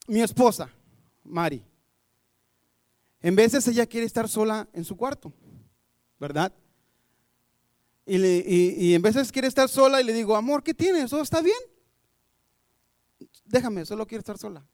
mi 0.08 0.20
esposa, 0.20 0.70
Mari, 1.22 1.64
en 3.22 3.36
veces 3.36 3.66
ella 3.68 3.86
quiere 3.86 4.06
estar 4.06 4.28
sola 4.28 4.68
en 4.72 4.84
su 4.84 4.96
cuarto, 4.96 5.32
¿verdad? 6.18 6.52
Y, 8.04 8.94
en 8.94 9.02
veces 9.02 9.30
quiere 9.30 9.46
estar 9.46 9.68
sola 9.68 10.00
y 10.00 10.04
le 10.04 10.12
digo, 10.12 10.34
amor, 10.34 10.62
¿qué 10.62 10.74
tienes? 10.74 11.08
¿Todo 11.08 11.22
está 11.22 11.40
bien? 11.40 11.56
Déjame, 13.44 13.84
solo 13.86 14.06
quiero 14.06 14.20
estar 14.20 14.38
sola. 14.38 14.66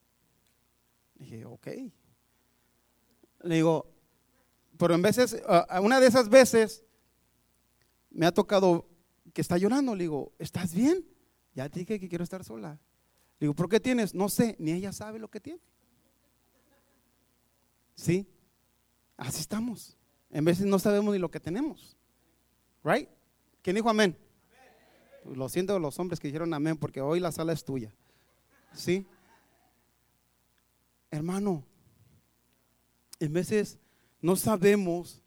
dije, 1.14 1.44
ok. 1.44 1.66
Le 3.42 3.54
digo, 3.54 3.92
pero 4.78 4.94
en 4.94 5.02
veces, 5.02 5.42
una 5.82 6.00
de 6.00 6.06
esas 6.06 6.28
veces, 6.30 6.84
me 8.10 8.24
ha 8.24 8.32
tocado 8.32 8.88
que 9.34 9.42
está 9.42 9.58
llorando. 9.58 9.94
Le 9.94 10.04
digo, 10.04 10.32
¿estás 10.38 10.74
bien? 10.74 11.06
Ya 11.54 11.68
te 11.68 11.80
dije 11.80 12.00
que 12.00 12.08
quiero 12.08 12.24
estar 12.24 12.44
sola. 12.44 12.80
Le 13.38 13.44
digo, 13.44 13.54
¿por 13.54 13.68
qué 13.68 13.78
tienes? 13.78 14.14
No 14.14 14.28
sé, 14.28 14.56
ni 14.58 14.72
ella 14.72 14.92
sabe 14.92 15.18
lo 15.18 15.28
que 15.28 15.40
tiene. 15.40 15.60
¿Sí? 17.94 18.26
Así 19.18 19.40
estamos. 19.40 19.96
En 20.30 20.44
veces 20.44 20.64
no 20.64 20.78
sabemos 20.78 21.12
ni 21.12 21.18
lo 21.18 21.30
que 21.30 21.40
tenemos. 21.40 21.96
¿Right? 22.82 23.08
¿Quién 23.60 23.76
dijo 23.76 23.90
amén? 23.90 24.16
Lo 25.24 25.48
siento 25.48 25.78
los 25.78 25.98
hombres 25.98 26.20
que 26.20 26.28
dijeron 26.28 26.54
amén 26.54 26.78
porque 26.78 27.02
hoy 27.02 27.20
la 27.20 27.32
sala 27.32 27.52
es 27.52 27.64
tuya. 27.64 27.92
¿Sí? 28.72 29.06
Hermano, 31.10 31.64
en 33.18 33.32
veces 33.32 33.78
no 34.22 34.36
sabemos 34.36 35.20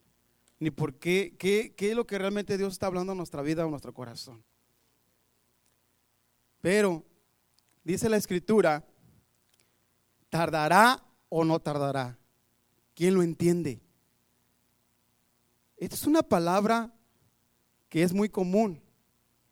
ni 0.58 0.72
por 0.72 0.96
qué, 0.96 1.36
qué, 1.38 1.74
qué 1.76 1.90
es 1.92 1.96
lo 1.96 2.08
que 2.08 2.18
realmente 2.18 2.58
Dios 2.58 2.74
está 2.74 2.88
hablando 2.88 3.12
en 3.12 3.18
nuestra 3.18 3.42
vida 3.42 3.64
o 3.64 3.66
en 3.66 3.72
nuestro 3.72 3.94
corazón. 3.94 4.44
Pero, 6.62 7.04
dice 7.84 8.08
la 8.08 8.18
escritura, 8.18 8.86
¿tardará 10.30 11.04
o 11.30 11.44
no 11.44 11.60
tardará? 11.60 12.21
¿Quién 13.02 13.16
lo 13.16 13.24
entiende? 13.24 13.82
Esta 15.76 15.96
es 15.96 16.06
una 16.06 16.22
palabra 16.22 16.94
que 17.90 18.04
es 18.04 18.14
muy 18.14 18.30
común. 18.30 18.80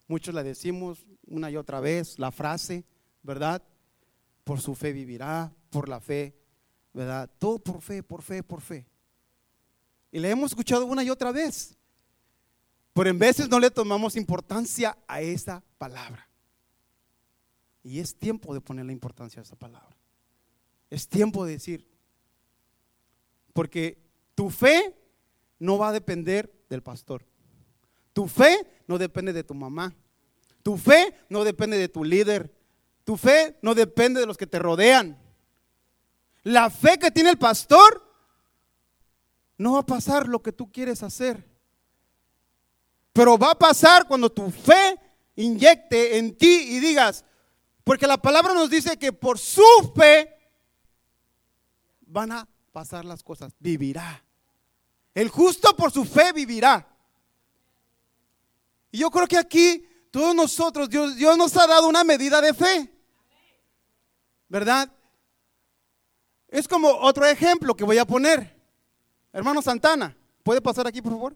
Muchos 0.08 0.36
la 0.36 0.44
decimos 0.44 1.04
una 1.26 1.50
y 1.50 1.58
otra 1.58 1.80
vez, 1.80 2.20
la 2.20 2.30
frase, 2.30 2.86
¿verdad? 3.24 3.64
Por 4.44 4.62
su 4.62 4.76
fe 4.76 4.94
vivirá, 4.94 5.52
por 5.72 5.90
la 5.90 6.00
fe, 6.00 6.38
¿verdad? 6.94 7.28
Todo 7.40 7.58
por 7.58 7.82
fe, 7.82 8.04
por 8.04 8.22
fe, 8.22 8.44
por 8.44 8.62
fe. 8.62 8.86
Y 10.12 10.20
le 10.20 10.30
hemos 10.30 10.52
escuchado 10.52 10.86
una 10.86 11.04
y 11.04 11.10
otra 11.10 11.32
vez. 11.32 11.76
Pero 12.94 13.10
en 13.10 13.18
veces 13.18 13.50
no 13.50 13.60
le 13.60 13.72
tomamos 13.72 14.16
importancia 14.16 14.96
a 15.08 15.22
esa 15.22 15.64
palabra. 15.80 16.30
Y 17.82 17.98
es 17.98 18.16
tiempo 18.16 18.54
de 18.54 18.62
ponerle 18.62 18.94
importancia 18.94 19.42
a 19.42 19.44
esa 19.44 19.56
palabra. 19.56 19.98
Es 20.92 21.08
tiempo 21.08 21.46
de 21.46 21.54
decir, 21.54 21.90
porque 23.54 24.02
tu 24.36 24.50
fe 24.50 24.96
no 25.60 25.78
va 25.78 25.90
a 25.90 25.94
depender 25.94 26.52
del 26.70 26.82
pastor. 26.82 27.26
Tu 28.14 28.28
fe 28.28 28.66
no 28.88 28.98
depende 28.98 29.34
de 29.34 29.44
tu 29.44 29.54
mamá. 29.54 29.94
Tu 30.64 30.78
fe 30.78 31.16
no 31.30 31.44
depende 31.44 31.78
de 31.78 31.90
tu 31.90 32.04
líder. 32.04 32.54
Tu 33.04 33.18
fe 33.18 33.58
no 33.62 33.76
depende 33.76 34.20
de 34.20 34.26
los 34.26 34.38
que 34.38 34.48
te 34.48 34.60
rodean. 34.60 35.18
La 36.44 36.70
fe 36.70 36.98
que 36.98 37.12
tiene 37.12 37.30
el 37.30 37.38
pastor 37.38 38.06
no 39.58 39.74
va 39.74 39.80
a 39.80 39.86
pasar 39.86 40.28
lo 40.28 40.42
que 40.42 40.52
tú 40.52 40.72
quieres 40.72 41.04
hacer. 41.04 41.48
Pero 43.14 43.38
va 43.38 43.52
a 43.52 43.60
pasar 43.60 44.08
cuando 44.08 44.32
tu 44.32 44.50
fe 44.50 44.98
inyecte 45.36 46.18
en 46.18 46.38
ti 46.38 46.68
y 46.70 46.80
digas, 46.80 47.26
porque 47.84 48.08
la 48.08 48.18
palabra 48.18 48.54
nos 48.54 48.70
dice 48.70 48.98
que 48.98 49.12
por 49.12 49.38
su 49.40 49.64
fe 49.96 50.38
van 52.02 52.32
a 52.32 52.48
pasar 52.80 53.04
las 53.04 53.22
cosas, 53.22 53.52
vivirá. 53.60 54.24
El 55.14 55.28
justo 55.28 55.76
por 55.76 55.92
su 55.92 56.06
fe 56.06 56.32
vivirá. 56.32 56.88
Y 58.90 59.00
yo 59.00 59.12
creo 59.12 59.28
que 59.28 59.38
aquí 59.38 59.86
todos 60.10 60.34
nosotros, 60.34 60.90
Dios, 60.90 61.18
Dios 61.18 61.38
nos 61.38 61.58
ha 61.58 61.68
dado 61.68 61.90
una 61.90 62.06
medida 62.06 62.40
de 62.40 62.54
fe. 62.54 62.90
¿Verdad? 64.48 64.90
Es 66.48 66.70
como 66.70 66.88
otro 66.88 67.26
ejemplo 67.26 67.76
que 67.76 67.84
voy 67.84 67.98
a 67.98 68.06
poner. 68.06 68.58
Hermano 69.34 69.62
Santana, 69.62 70.16
¿puede 70.42 70.62
pasar 70.62 70.88
aquí, 70.88 71.02
por 71.02 71.12
favor? 71.12 71.36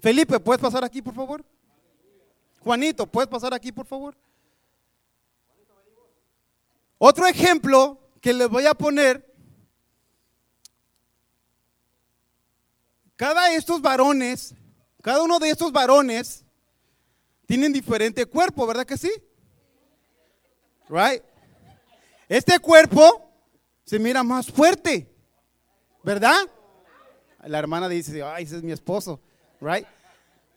Felipe, 0.00 0.40
¿puedes 0.40 0.62
pasar 0.62 0.84
aquí, 0.84 1.02
por 1.02 1.14
favor? 1.14 1.44
Juanito, 2.60 3.06
¿puedes 3.06 3.28
pasar 3.28 3.52
aquí, 3.52 3.72
por 3.72 3.84
favor? 3.84 4.16
Otro 6.96 7.26
ejemplo 7.26 8.01
que 8.22 8.32
les 8.32 8.48
voy 8.48 8.64
a 8.66 8.72
poner. 8.72 9.28
Cada 13.16 13.48
de 13.48 13.56
estos 13.56 13.82
varones, 13.82 14.54
cada 15.02 15.22
uno 15.22 15.38
de 15.38 15.50
estos 15.50 15.72
varones 15.72 16.44
tienen 17.46 17.72
diferente 17.72 18.24
cuerpo, 18.24 18.66
¿verdad 18.66 18.86
que 18.86 18.96
sí? 18.96 19.12
Right? 20.88 21.22
Este 22.28 22.58
cuerpo 22.60 23.28
se 23.84 23.98
mira 23.98 24.22
más 24.22 24.46
fuerte. 24.46 25.12
¿Verdad? 26.04 26.36
La 27.44 27.58
hermana 27.58 27.88
dice, 27.88 28.22
ay, 28.22 28.44
ese 28.44 28.56
es 28.56 28.62
mi 28.62 28.72
esposo, 28.72 29.20
right? 29.60 29.86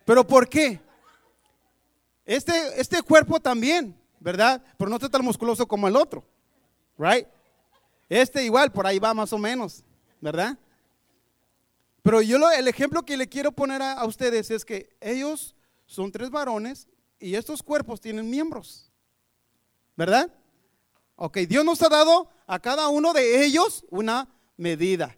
Pero 0.05 0.25
¿por 0.25 0.47
qué? 0.47 0.79
Este, 2.25 2.79
este 2.79 3.01
cuerpo 3.01 3.39
también, 3.39 3.99
¿verdad? 4.19 4.63
Pero 4.77 4.89
no 4.89 4.95
está 4.97 5.09
tan 5.09 5.23
musculoso 5.23 5.67
como 5.67 5.87
el 5.87 5.95
otro, 5.95 6.23
right? 6.97 7.27
Este 8.09 8.43
igual, 8.43 8.71
por 8.71 8.85
ahí 8.85 8.99
va 8.99 9.13
más 9.13 9.33
o 9.33 9.37
menos, 9.37 9.83
¿verdad? 10.21 10.57
Pero 12.01 12.21
yo 12.21 12.37
lo, 12.37 12.51
el 12.51 12.67
ejemplo 12.67 13.03
que 13.03 13.17
le 13.17 13.27
quiero 13.27 13.51
poner 13.51 13.81
a, 13.81 14.05
ustedes 14.05 14.51
es 14.51 14.63
que 14.63 14.95
ellos 15.01 15.55
son 15.87 16.11
tres 16.11 16.29
varones 16.29 16.87
y 17.19 17.33
estos 17.33 17.63
cuerpos 17.63 17.99
tienen 17.99 18.29
miembros, 18.29 18.91
¿verdad? 19.95 20.31
Ok, 21.15 21.37
Dios 21.39 21.65
nos 21.65 21.81
ha 21.81 21.89
dado 21.89 22.29
a 22.45 22.59
cada 22.59 22.89
uno 22.89 23.11
de 23.11 23.43
ellos 23.43 23.83
una 23.89 24.29
medida 24.55 25.17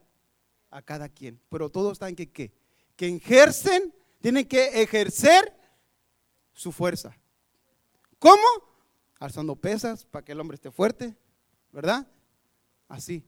a 0.70 0.82
cada 0.82 1.10
quien. 1.10 1.42
Pero 1.50 1.70
todo 1.70 1.92
está 1.92 2.08
en 2.08 2.16
que, 2.16 2.32
que 2.32 2.54
ejercen, 3.00 3.94
tienen 4.22 4.48
que 4.48 4.82
ejercer 4.82 5.54
su 6.54 6.72
fuerza. 6.72 7.18
¿Cómo? 8.18 8.48
Alzando 9.20 9.56
pesas 9.56 10.06
para 10.06 10.24
que 10.24 10.32
el 10.32 10.40
hombre 10.40 10.56
esté 10.56 10.72
fuerte, 10.72 11.18
¿verdad? 11.72 12.08
Así. 12.88 13.24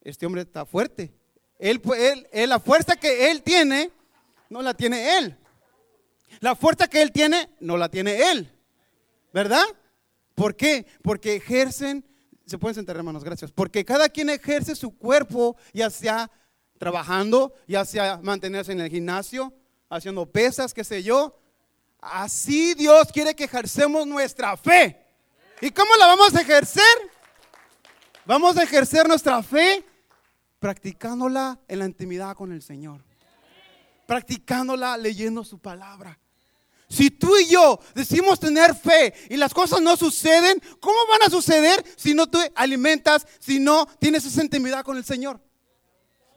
Este 0.00 0.26
hombre 0.26 0.42
está 0.42 0.64
fuerte. 0.64 1.12
Él, 1.58 1.80
él, 2.32 2.48
la 2.48 2.58
fuerza 2.58 2.96
que 2.96 3.30
él 3.30 3.42
tiene, 3.42 3.90
no 4.48 4.62
la 4.62 4.74
tiene 4.74 5.18
él. 5.18 5.36
La 6.40 6.56
fuerza 6.56 6.88
que 6.88 7.02
él 7.02 7.12
tiene, 7.12 7.50
no 7.60 7.76
la 7.76 7.88
tiene 7.90 8.30
él. 8.30 8.50
¿Verdad? 9.32 9.64
¿Por 10.34 10.56
qué? 10.56 10.86
Porque 11.02 11.36
ejercen, 11.36 12.04
se 12.46 12.56
pueden 12.56 12.74
sentar 12.74 12.96
hermanos, 12.96 13.22
gracias. 13.22 13.52
Porque 13.52 13.84
cada 13.84 14.08
quien 14.08 14.30
ejerce 14.30 14.74
su 14.74 14.96
cuerpo, 14.96 15.56
ya 15.72 15.90
sea 15.90 16.30
trabajando, 16.78 17.54
ya 17.68 17.84
sea 17.84 18.18
mantenerse 18.22 18.72
en 18.72 18.80
el 18.80 18.90
gimnasio, 18.90 19.52
haciendo 19.90 20.24
pesas, 20.24 20.72
qué 20.72 20.82
sé 20.82 21.02
yo. 21.02 21.38
Así 22.00 22.72
Dios 22.72 23.12
quiere 23.12 23.34
que 23.34 23.44
ejercemos 23.44 24.06
nuestra 24.06 24.56
fe. 24.56 24.98
¿Y 25.60 25.70
cómo 25.70 25.94
la 25.96 26.06
vamos 26.06 26.34
a 26.34 26.40
ejercer? 26.40 27.09
Vamos 28.30 28.56
a 28.56 28.62
ejercer 28.62 29.08
nuestra 29.08 29.42
fe 29.42 29.84
practicándola 30.60 31.58
en 31.66 31.80
la 31.80 31.86
intimidad 31.86 32.36
con 32.36 32.52
el 32.52 32.62
Señor. 32.62 33.04
Practicándola 34.06 34.96
leyendo 34.96 35.42
su 35.42 35.58
palabra. 35.58 36.16
Si 36.88 37.10
tú 37.10 37.36
y 37.36 37.46
yo 37.46 37.80
decimos 37.92 38.38
tener 38.38 38.76
fe 38.76 39.14
y 39.30 39.36
las 39.36 39.52
cosas 39.52 39.80
no 39.80 39.96
suceden, 39.96 40.62
¿cómo 40.78 40.96
van 41.08 41.22
a 41.24 41.28
suceder 41.28 41.84
si 41.96 42.14
no 42.14 42.28
te 42.28 42.52
alimentas, 42.54 43.26
si 43.40 43.58
no 43.58 43.84
tienes 43.98 44.24
esa 44.24 44.44
intimidad 44.44 44.84
con 44.84 44.96
el 44.96 45.04
Señor? 45.04 45.40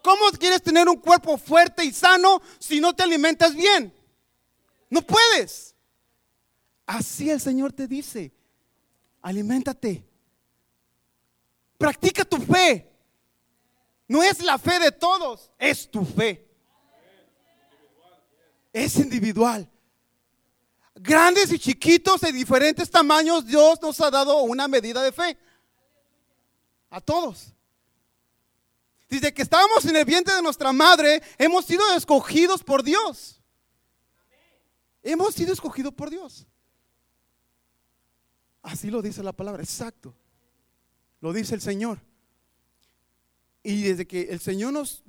¿Cómo 0.02 0.32
quieres 0.40 0.64
tener 0.64 0.90
un 0.90 0.98
cuerpo 0.98 1.38
fuerte 1.38 1.86
y 1.86 1.94
sano 1.94 2.42
si 2.58 2.80
no 2.80 2.96
te 2.96 3.04
alimentas 3.04 3.56
bien? 3.56 3.94
No 4.90 5.04
puedes. 5.04 5.76
Así 6.88 7.30
el 7.30 7.40
Señor 7.40 7.72
te 7.72 7.88
dice, 7.88 8.34
aliméntate. 9.22 10.12
Practica 11.84 12.24
tu 12.24 12.38
fe. 12.38 12.90
No 14.08 14.24
es 14.24 14.42
la 14.42 14.58
fe 14.58 14.80
de 14.80 14.90
todos, 14.90 15.52
es 15.60 15.92
tu 15.92 16.06
fe. 16.06 16.50
Es 18.72 18.96
individual. 18.96 19.70
Grandes 20.96 21.52
y 21.52 21.60
chiquitos 21.60 22.22
de 22.22 22.32
diferentes 22.32 22.90
tamaños, 22.90 23.46
Dios 23.46 23.82
nos 23.82 24.00
ha 24.00 24.10
dado 24.10 24.44
una 24.44 24.70
medida 24.70 25.04
de 25.04 25.12
fe. 25.12 25.38
A 26.90 27.02
todos. 27.02 27.54
Desde 29.10 29.34
que 29.34 29.42
estábamos 29.42 29.84
en 29.84 29.98
el 29.98 30.06
vientre 30.06 30.36
de 30.36 30.42
nuestra 30.42 30.72
madre, 30.72 31.22
hemos 31.38 31.66
sido 31.66 31.84
escogidos 31.98 32.64
por 32.64 32.82
Dios. 32.82 33.42
Hemos 35.02 35.36
sido 35.36 35.52
escogidos 35.52 35.94
por 35.94 36.10
Dios. 36.10 36.48
Así 38.62 38.90
lo 38.90 39.02
dice 39.02 39.22
la 39.22 39.34
palabra, 39.34 39.62
exacto. 39.62 40.16
Lo 41.24 41.32
dice 41.32 41.56
el 41.56 41.62
Señor. 41.62 42.02
Y 43.64 43.84
desde 43.84 44.06
que 44.06 44.24
el 44.24 44.42
Señor 44.42 44.74
nos, 44.74 45.06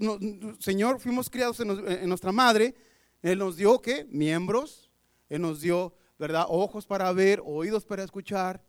Señor, 0.61 1.00
fuimos 1.00 1.28
criados 1.28 1.59
en, 1.59 2.09
nuestra 2.09 2.30
madre, 2.30 2.76
Él 3.21 3.40
nos 3.40 3.56
dio 3.56 3.83
¿qué? 3.83 4.06
Miembros, 4.12 4.92
Él 5.28 5.42
nos 5.42 5.61
dio, 5.61 5.92
¿verdad? 6.16 6.47
Ojos 6.49 6.87
para 6.87 7.12
ver, 7.12 7.42
oídos 7.44 7.85
para 7.85 8.04
escuchar, 8.04 8.62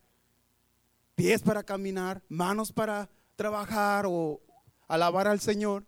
pies 1.14 1.44
para 1.44 1.62
caminar, 1.62 2.24
manos 2.30 2.72
para 2.74 3.12
trabajar 3.36 4.06
o 4.08 4.42
alabar 4.88 5.28
al 5.28 5.40
Señor. 5.40 5.86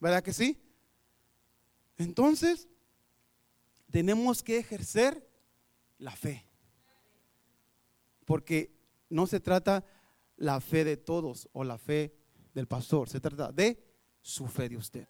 ¿Verdad 0.00 0.22
que 0.22 0.32
sí? 0.32 0.58
Entonces, 1.98 2.66
tenemos 3.90 4.42
que 4.42 4.56
ejercer 4.56 5.22
la 5.98 6.12
fe. 6.12 6.46
Porque 8.24 8.72
no 9.10 9.26
se 9.26 9.38
trata 9.38 9.84
la 10.38 10.60
fe 10.60 10.84
de 10.84 10.96
todos 10.96 11.48
o 11.52 11.64
la 11.64 11.78
fe 11.78 12.14
del 12.54 12.66
pastor, 12.66 13.08
se 13.08 13.20
trata 13.20 13.52
de 13.52 13.78
su 14.20 14.46
fe 14.46 14.68
de 14.68 14.76
usted. 14.76 15.08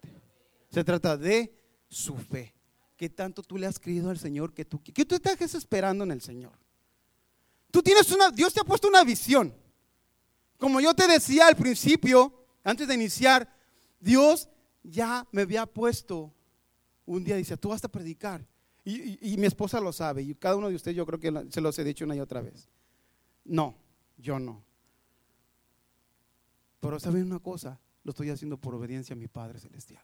Se 0.69 0.83
trata 0.83 1.17
de 1.17 1.53
su 1.87 2.15
fe. 2.15 2.53
¿Qué 2.95 3.09
tanto 3.09 3.41
tú 3.41 3.57
le 3.57 3.65
has 3.65 3.79
creído 3.79 4.09
al 4.09 4.19
Señor 4.19 4.53
que 4.53 4.65
tú, 4.65 4.81
que 4.83 5.05
tú 5.05 5.15
estás 5.15 5.55
esperando 5.55 6.03
en 6.03 6.11
el 6.11 6.21
Señor? 6.21 6.53
Tú 7.71 7.81
tienes 7.81 8.11
una, 8.11 8.29
Dios 8.31 8.53
te 8.53 8.59
ha 8.59 8.63
puesto 8.63 8.87
una 8.87 9.03
visión. 9.03 9.55
Como 10.57 10.81
yo 10.81 10.93
te 10.93 11.07
decía 11.07 11.47
al 11.47 11.55
principio, 11.55 12.33
antes 12.63 12.87
de 12.87 12.95
iniciar, 12.95 13.49
Dios 13.99 14.49
ya 14.83 15.27
me 15.31 15.43
había 15.43 15.65
puesto 15.65 16.33
un 17.05 17.23
día, 17.23 17.35
dice, 17.35 17.57
tú 17.57 17.69
vas 17.69 17.83
a 17.83 17.87
predicar. 17.87 18.45
Y, 18.83 19.33
y, 19.33 19.37
mi 19.37 19.45
esposa 19.45 19.79
lo 19.79 19.93
sabe, 19.93 20.23
y 20.23 20.33
cada 20.35 20.55
uno 20.55 20.69
de 20.69 20.75
ustedes 20.75 20.97
yo 20.97 21.05
creo 21.05 21.19
que 21.19 21.51
se 21.51 21.61
los 21.61 21.77
he 21.77 21.83
dicho 21.83 22.05
una 22.05 22.15
y 22.15 22.19
otra 22.19 22.41
vez. 22.41 22.69
No, 23.45 23.75
yo 24.17 24.39
no. 24.39 24.63
Pero 26.79 26.99
¿saben 26.99 27.25
una 27.25 27.39
cosa? 27.39 27.79
Lo 28.03 28.11
estoy 28.11 28.29
haciendo 28.29 28.57
por 28.57 28.75
obediencia 28.75 29.13
a 29.13 29.17
mi 29.17 29.27
Padre 29.27 29.59
Celestial. 29.59 30.03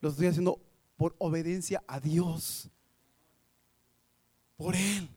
Lo 0.00 0.10
estoy 0.10 0.26
haciendo 0.26 0.60
por 0.96 1.14
obediencia 1.18 1.82
a 1.86 2.00
Dios. 2.00 2.70
Por 4.56 4.76
Él. 4.76 5.08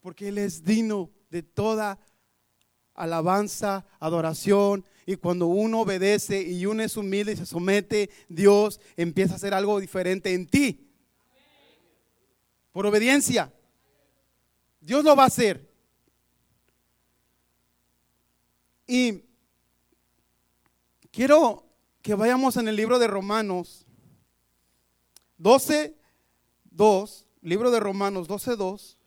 Porque 0.00 0.28
Él 0.28 0.38
es 0.38 0.64
digno 0.64 1.10
de 1.30 1.42
toda 1.42 1.98
alabanza, 2.94 3.86
adoración. 3.98 4.84
Y 5.06 5.16
cuando 5.16 5.46
uno 5.46 5.80
obedece 5.80 6.42
y 6.42 6.66
uno 6.66 6.82
es 6.82 6.96
humilde 6.96 7.32
y 7.32 7.36
se 7.36 7.46
somete, 7.46 8.10
Dios 8.28 8.80
empieza 8.96 9.34
a 9.34 9.36
hacer 9.36 9.54
algo 9.54 9.80
diferente 9.80 10.34
en 10.34 10.46
ti. 10.46 10.86
Por 12.72 12.86
obediencia. 12.86 13.52
Dios 14.80 15.04
lo 15.04 15.16
va 15.16 15.24
a 15.24 15.26
hacer. 15.26 15.69
Y 18.92 19.22
quiero 21.12 21.64
que 22.02 22.16
vayamos 22.16 22.56
en 22.56 22.66
el 22.66 22.74
libro 22.74 22.98
de 22.98 23.06
Romanos 23.06 23.86
12, 25.38 25.96
2, 26.72 27.26
libro 27.42 27.70
de 27.70 27.78
Romanos 27.78 28.26
12, 28.26 28.56
2. 28.56 28.98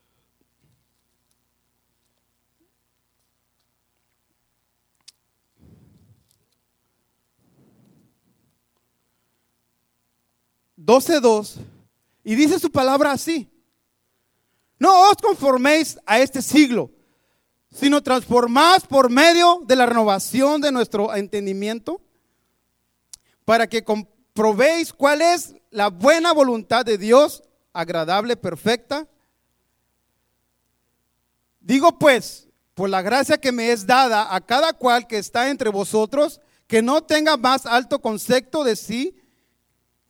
Doce, 10.78 11.20
dos, 11.20 11.58
y 12.24 12.36
dice 12.36 12.58
su 12.58 12.72
palabra 12.72 13.12
así, 13.12 13.50
no 14.80 15.10
os 15.10 15.18
conforméis 15.22 15.98
a 16.06 16.20
este 16.20 16.42
siglo, 16.42 16.90
sino 17.74 18.04
transformados 18.04 18.86
por 18.86 19.10
medio 19.10 19.62
de 19.66 19.76
la 19.76 19.88
renovación 19.88 20.62
de 20.62 20.72
nuestro 20.72 21.14
entendimiento, 21.16 22.02
para 23.46 23.68
que 23.68 23.84
comprobéis 23.84 24.94
cuál 24.94 25.22
es 25.22 25.56
la 25.72 25.90
buena 25.90 26.32
voluntad 26.34 26.86
de 26.86 27.00
Dios, 27.00 27.44
agradable, 27.74 28.38
perfecta. 28.38 29.08
Digo 31.60 31.98
pues, 31.98 32.48
por 32.76 32.90
la 32.90 33.02
gracia 33.02 33.40
que 33.40 33.52
me 33.52 33.72
es 33.72 33.88
dada 33.88 34.34
a 34.34 34.42
cada 34.42 34.74
cual 34.74 35.08
que 35.08 35.18
está 35.18 35.50
entre 35.50 35.70
vosotros, 35.70 36.42
que 36.68 36.84
no 36.84 37.02
tenga 37.02 37.38
más 37.38 37.66
alto 37.66 38.00
concepto 38.02 38.64
de 38.64 38.76
sí 38.76 39.20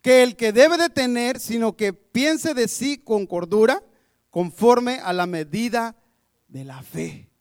que 0.02 0.22
el 0.22 0.36
que 0.36 0.52
debe 0.52 0.78
de 0.78 0.90
tener, 0.90 1.40
sino 1.40 1.78
que 1.78 1.94
piense 1.94 2.54
de 2.54 2.68
sí 2.68 2.98
con 2.98 3.26
cordura, 3.26 3.82
conforme 4.30 5.00
a 5.00 5.14
la 5.14 5.26
medida 5.28 5.96
de 6.50 6.66
la 6.66 6.84
fe 6.84 7.33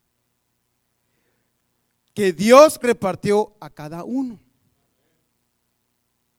que 2.14 2.33
Dios 2.33 2.79
repartió 2.83 3.55
a 3.61 3.70
cada 3.70 4.05
uno. 4.05 4.38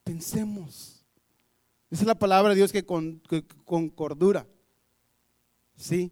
Pensemos. 0.04 1.04
Esa 1.90 2.04
es 2.04 2.08
la 2.08 2.18
palabra 2.18 2.50
de 2.50 2.56
Dios 2.56 2.72
que 2.72 2.86
con, 2.86 3.22
cordura. 3.96 4.48
¿Sí? 5.76 6.12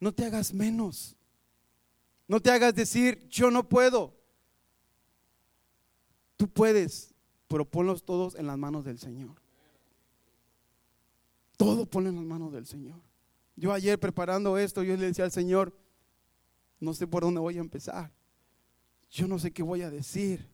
No 0.00 0.12
te 0.12 0.24
hagas 0.24 0.52
menos. 0.52 1.16
No 2.26 2.40
te 2.40 2.50
hagas 2.50 2.74
decir, 2.74 3.26
yo 3.28 3.50
no 3.50 3.68
puedo. 3.68 4.14
Tú 6.36 6.48
puedes, 6.48 7.14
pero 7.48 7.64
ponlos 7.64 8.04
todos 8.04 8.34
en 8.34 8.46
las 8.46 8.58
manos 8.58 8.84
del 8.84 8.98
Señor. 8.98 9.40
Todo 11.56 11.86
ponlo 11.86 12.10
en 12.10 12.16
las 12.16 12.24
manos 12.24 12.52
del 12.52 12.66
Señor. 12.66 13.00
Yo 13.56 13.72
ayer 13.72 13.98
preparando 13.98 14.56
esto, 14.56 14.82
yo 14.82 14.96
le 14.96 15.06
decía 15.06 15.24
al 15.24 15.32
Señor, 15.32 15.74
no 16.80 16.94
sé 16.94 17.06
por 17.06 17.22
dónde 17.22 17.40
voy 17.40 17.56
a 17.58 17.60
empezar. 17.60 18.12
Yo 19.10 19.26
no 19.26 19.38
sé 19.38 19.50
qué 19.50 19.62
voy 19.62 19.82
a 19.82 19.90
decir. 19.90 20.48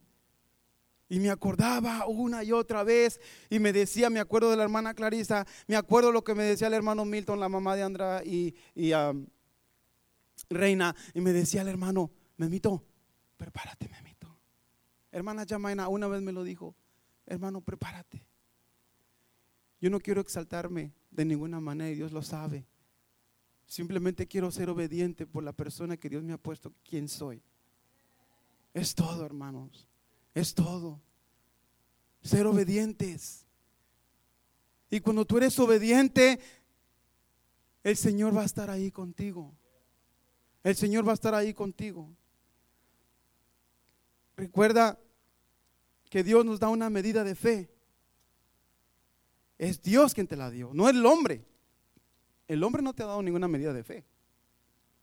Y 1.09 1.21
me 1.21 1.31
acordaba 1.31 2.07
una 2.07 2.43
y 2.43 2.53
otra 2.53 2.83
vez 2.83 3.21
y 3.51 3.59
me 3.59 3.73
decía, 3.73 4.09
me 4.09 4.21
acuerdo 4.21 4.51
de 4.51 4.57
la 4.57 4.63
hermana 4.63 4.95
Clarisa, 4.95 5.47
me 5.67 5.77
acuerdo 5.77 6.13
lo 6.13 6.25
que 6.25 6.35
me 6.35 6.45
decía 6.45 6.69
el 6.69 6.75
hermano 6.75 7.05
Milton, 7.05 7.39
la 7.41 7.49
mamá 7.49 7.77
de 7.77 7.83
Andra 7.83 8.23
y, 8.25 8.55
um, 8.95 9.27
Reina, 10.49 10.97
y 11.13 11.21
me 11.21 11.33
decía 11.33 11.63
el 11.63 11.69
hermano, 11.69 12.11
Memito, 12.37 12.83
prepárate, 13.37 13.89
Memito. 13.89 14.39
Hermana 15.13 15.45
Jamaina 15.49 15.89
una 15.89 16.09
vez 16.09 16.23
me 16.23 16.33
lo 16.33 16.43
dijo, 16.43 16.75
hermano, 17.27 17.61
prepárate. 17.61 18.27
Yo 19.81 19.91
no 19.91 20.01
quiero 20.01 20.23
exaltarme 20.23 20.95
de 21.11 21.25
ninguna 21.27 21.61
manera 21.61 21.91
y 21.91 21.97
Dios 21.97 22.13
lo 22.13 22.23
sabe. 22.23 22.67
Simplemente 23.67 24.27
quiero 24.27 24.51
ser 24.51 24.69
obediente 24.71 25.27
por 25.27 25.43
la 25.43 25.53
persona 25.53 25.97
que 25.97 26.09
Dios 26.09 26.23
me 26.23 26.33
ha 26.33 26.39
puesto, 26.39 26.73
quien 26.89 27.09
soy. 27.09 27.43
Es 28.73 28.95
todo, 28.95 29.25
hermanos. 29.25 29.89
Es 30.35 30.55
todo. 30.55 31.01
Ser 32.23 32.47
obedientes. 32.47 33.47
Y 34.91 35.01
cuando 35.01 35.25
tú 35.25 35.39
eres 35.39 35.59
obediente, 35.59 36.39
el 37.83 37.97
Señor 37.97 38.37
va 38.37 38.43
a 38.43 38.47
estar 38.47 38.71
ahí 38.71 38.91
contigo. 38.91 39.55
El 40.63 40.75
Señor 40.75 41.07
va 41.07 41.13
a 41.13 41.15
estar 41.15 41.35
ahí 41.35 41.53
contigo. 41.53 42.11
Recuerda 44.37 44.99
que 46.11 46.25
Dios 46.25 46.45
nos 46.45 46.59
da 46.59 46.69
una 46.69 46.91
medida 46.91 47.25
de 47.25 47.35
fe. 47.35 47.71
Es 49.59 49.83
Dios 49.83 50.15
quien 50.15 50.27
te 50.27 50.37
la 50.37 50.51
dio, 50.51 50.71
no 50.75 50.89
el 50.89 51.05
hombre. 51.07 51.45
El 52.47 52.63
hombre 52.63 52.83
no 52.83 52.93
te 52.93 53.03
ha 53.03 53.07
dado 53.07 53.23
ninguna 53.23 53.49
medida 53.49 53.73
de 53.73 53.83
fe, 53.83 54.05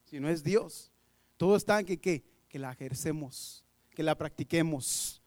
sino 0.04 0.30
es 0.30 0.44
Dios. 0.44 0.92
Todo 1.38 1.56
está 1.56 1.80
en 1.80 1.86
que, 1.86 2.00
que 2.00 2.60
la 2.60 2.72
ejercemos, 2.72 3.64
que 3.90 4.04
la 4.04 4.16
practiquemos. 4.16 5.22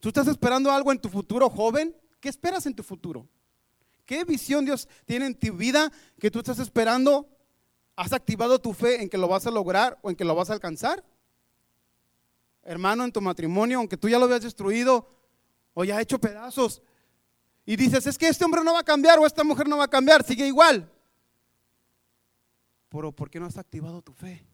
¿Tú 0.00 0.08
estás 0.08 0.26
esperando 0.28 0.70
algo 0.70 0.90
en 0.92 0.98
tu 0.98 1.08
futuro, 1.08 1.48
joven? 1.48 1.94
¿Qué 2.20 2.28
esperas 2.28 2.66
en 2.66 2.74
tu 2.74 2.82
futuro? 2.82 3.28
¿Qué 4.04 4.24
visión 4.24 4.64
Dios 4.64 4.88
tiene 5.04 5.26
en 5.26 5.34
tu 5.34 5.54
vida 5.54 5.92
que 6.18 6.30
tú 6.30 6.40
estás 6.40 6.58
esperando? 6.58 7.28
¿Has 7.94 8.12
activado 8.12 8.58
tu 8.58 8.72
fe 8.72 9.02
en 9.02 9.08
que 9.08 9.18
lo 9.18 9.28
vas 9.28 9.46
a 9.46 9.50
lograr 9.50 9.98
o 10.02 10.10
en 10.10 10.16
que 10.16 10.24
lo 10.24 10.34
vas 10.34 10.50
a 10.50 10.54
alcanzar? 10.54 11.04
Hermano, 12.62 13.04
en 13.04 13.12
tu 13.12 13.20
matrimonio, 13.20 13.78
aunque 13.78 13.96
tú 13.96 14.08
ya 14.08 14.18
lo 14.18 14.24
habías 14.24 14.42
destruido 14.42 15.08
o 15.74 15.84
ya 15.84 16.00
hecho 16.00 16.18
pedazos, 16.18 16.82
y 17.70 17.76
dices, 17.76 18.04
es 18.04 18.18
que 18.18 18.26
este 18.26 18.44
hombre 18.44 18.64
no 18.64 18.72
va 18.72 18.80
a 18.80 18.84
cambiar 18.84 19.20
o 19.20 19.26
esta 19.26 19.44
mujer 19.44 19.68
no 19.68 19.78
va 19.78 19.84
a 19.84 19.88
cambiar, 19.88 20.24
sigue 20.24 20.44
igual. 20.44 20.90
Pero 22.88 23.12
¿por 23.12 23.30
qué 23.30 23.38
no 23.38 23.46
has 23.46 23.56
activado 23.56 24.02
tu 24.02 24.12
fe? 24.12 24.44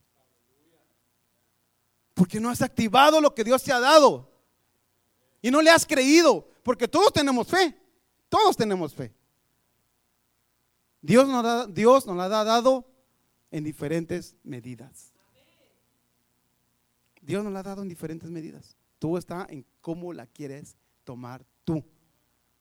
¿Por 2.13 2.27
qué 2.27 2.39
no 2.39 2.51
has 2.51 2.61
activado 2.61 3.19
lo 3.19 3.33
que 3.33 3.43
Dios 3.43 3.63
te 3.63 3.73
ha 3.73 3.79
dado? 3.79 4.31
Y 5.41 5.49
no 5.49 5.63
le 5.63 5.71
has 5.71 5.83
creído, 5.83 6.47
porque 6.61 6.87
todos 6.87 7.11
tenemos 7.11 7.47
fe, 7.47 7.75
todos 8.29 8.55
tenemos 8.55 8.93
fe. 8.93 9.11
Dios 11.01 11.27
nos, 11.27 11.73
Dios 11.73 12.05
nos 12.05 12.17
la 12.17 12.25
ha 12.25 12.43
dado 12.43 12.85
en 13.49 13.63
diferentes 13.63 14.35
medidas. 14.43 15.11
Dios 17.19 17.43
nos 17.43 17.51
la 17.51 17.61
ha 17.61 17.63
dado 17.63 17.81
en 17.81 17.89
diferentes 17.89 18.29
medidas. 18.29 18.77
Todo 18.99 19.17
está 19.17 19.47
en 19.49 19.65
cómo 19.81 20.13
la 20.13 20.27
quieres 20.27 20.75
tomar 21.03 21.43
tú 21.65 21.83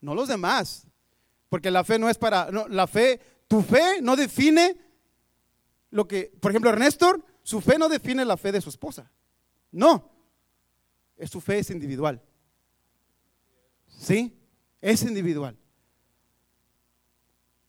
no 0.01 0.15
los 0.15 0.29
demás. 0.29 0.87
Porque 1.49 1.71
la 1.71 1.85
fe 1.85 1.99
no 1.99 2.09
es 2.09 2.19
para, 2.19 2.51
no, 2.51 2.67
la 2.69 2.87
fe, 2.87 3.21
tu 3.49 3.63
fe 3.63 4.01
no 4.03 4.17
define 4.17 4.77
lo 5.91 6.07
que, 6.07 6.33
por 6.41 6.51
ejemplo, 6.51 6.71
Ernesto, 6.71 7.25
su 7.43 7.61
fe 7.61 7.79
no 7.79 7.89
define 7.89 8.25
la 8.25 8.37
fe 8.37 8.53
de 8.53 8.61
su 8.61 8.69
esposa. 8.69 9.11
No, 9.71 10.11
es 11.17 11.31
su 11.31 11.41
fe 11.41 11.59
es 11.59 11.71
individual. 11.71 12.23
¿Sí? 13.87 14.37
Es 14.81 15.03
individual. 15.03 15.57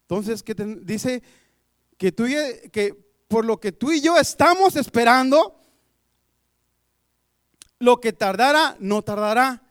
Entonces, 0.02 0.42
¿qué 0.42 0.54
dice? 0.82 1.22
Que, 1.96 2.12
tú, 2.12 2.24
que 2.72 2.94
por 3.28 3.44
lo 3.44 3.60
que 3.60 3.72
tú 3.72 3.92
y 3.92 4.00
yo 4.00 4.16
estamos 4.16 4.76
esperando, 4.76 5.60
lo 7.78 8.00
que 8.00 8.12
tardará, 8.12 8.76
no 8.80 9.02
tardará. 9.02 9.62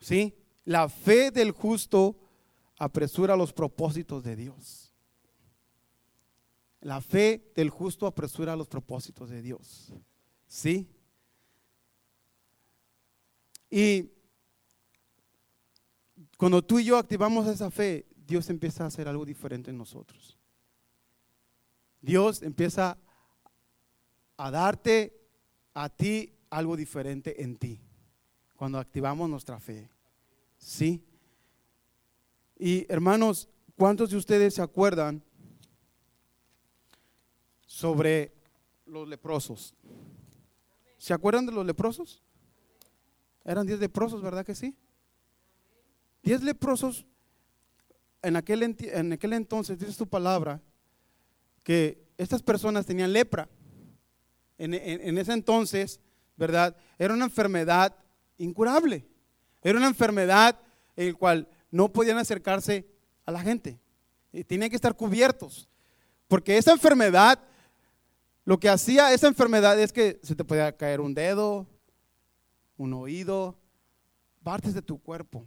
¿Sí? 0.00 0.37
La 0.68 0.86
fe 0.90 1.30
del 1.30 1.52
justo 1.52 2.14
apresura 2.76 3.34
los 3.34 3.54
propósitos 3.54 4.22
de 4.22 4.36
Dios. 4.36 4.92
La 6.82 7.00
fe 7.00 7.50
del 7.56 7.70
justo 7.70 8.06
apresura 8.06 8.54
los 8.54 8.68
propósitos 8.68 9.30
de 9.30 9.40
Dios. 9.40 9.94
¿Sí? 10.46 10.86
Y 13.70 14.10
cuando 16.36 16.62
tú 16.62 16.78
y 16.78 16.84
yo 16.84 16.98
activamos 16.98 17.46
esa 17.46 17.70
fe, 17.70 18.04
Dios 18.14 18.50
empieza 18.50 18.84
a 18.84 18.88
hacer 18.88 19.08
algo 19.08 19.24
diferente 19.24 19.70
en 19.70 19.78
nosotros. 19.78 20.36
Dios 22.02 22.42
empieza 22.42 22.98
a 24.36 24.50
darte 24.50 25.18
a 25.72 25.88
ti 25.88 26.36
algo 26.50 26.76
diferente 26.76 27.42
en 27.42 27.56
ti 27.56 27.80
cuando 28.54 28.78
activamos 28.78 29.30
nuestra 29.30 29.58
fe. 29.58 29.88
¿Sí? 30.58 31.02
Y 32.58 32.84
hermanos, 32.92 33.48
¿cuántos 33.76 34.10
de 34.10 34.16
ustedes 34.16 34.54
se 34.54 34.62
acuerdan 34.62 35.22
sobre 37.66 38.32
los 38.84 39.08
leprosos? 39.08 39.74
¿Se 40.98 41.14
acuerdan 41.14 41.46
de 41.46 41.52
los 41.52 41.64
leprosos? 41.64 42.22
Eran 43.44 43.66
diez 43.66 43.78
leprosos, 43.78 44.20
¿verdad 44.20 44.44
que 44.44 44.54
sí? 44.54 44.76
Diez 46.22 46.42
leprosos, 46.42 47.06
en 48.20 48.34
aquel, 48.34 48.62
en 48.64 49.12
aquel 49.12 49.32
entonces, 49.32 49.78
dice 49.78 49.96
tu 49.96 50.08
palabra, 50.08 50.60
que 51.62 52.04
estas 52.18 52.42
personas 52.42 52.84
tenían 52.84 53.12
lepra. 53.12 53.48
En, 54.58 54.74
en 54.74 55.16
ese 55.16 55.32
entonces, 55.32 56.00
¿verdad? 56.36 56.76
Era 56.98 57.14
una 57.14 57.26
enfermedad 57.26 57.94
incurable. 58.38 59.06
Era 59.62 59.78
una 59.78 59.88
enfermedad 59.88 60.58
en 60.96 61.12
la 61.12 61.18
cual 61.18 61.48
no 61.70 61.92
podían 61.92 62.18
acercarse 62.18 62.86
a 63.26 63.32
la 63.32 63.40
gente. 63.40 63.78
Y 64.32 64.44
tenían 64.44 64.70
que 64.70 64.76
estar 64.76 64.94
cubiertos. 64.94 65.68
Porque 66.26 66.58
esa 66.58 66.72
enfermedad, 66.72 67.38
lo 68.44 68.58
que 68.58 68.68
hacía 68.68 69.12
esa 69.12 69.28
enfermedad 69.28 69.78
es 69.80 69.92
que 69.92 70.20
se 70.22 70.34
te 70.34 70.44
podía 70.44 70.76
caer 70.76 71.00
un 71.00 71.14
dedo, 71.14 71.66
un 72.76 72.92
oído, 72.94 73.58
partes 74.42 74.74
de 74.74 74.82
tu 74.82 74.98
cuerpo. 74.98 75.46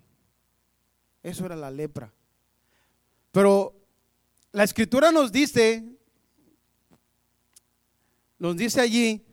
Eso 1.23 1.45
era 1.45 1.55
la 1.55 1.71
lepra. 1.71 2.13
Pero 3.31 3.75
la 4.51 4.63
escritura 4.63 5.11
nos 5.11 5.31
dice, 5.31 5.83
nos 8.37 8.57
dice 8.57 8.81
allí, 8.81 9.25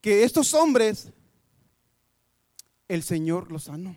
que 0.00 0.22
estos 0.22 0.54
hombres 0.54 1.12
el 2.88 3.02
Señor 3.02 3.50
los 3.50 3.64
sanó. 3.64 3.94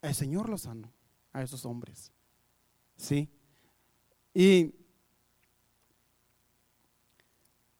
El 0.00 0.14
Señor 0.14 0.48
los 0.48 0.62
sanó 0.62 0.92
a 1.32 1.42
esos 1.42 1.64
hombres. 1.64 2.12
¿Sí? 2.96 3.28
Y, 4.34 4.74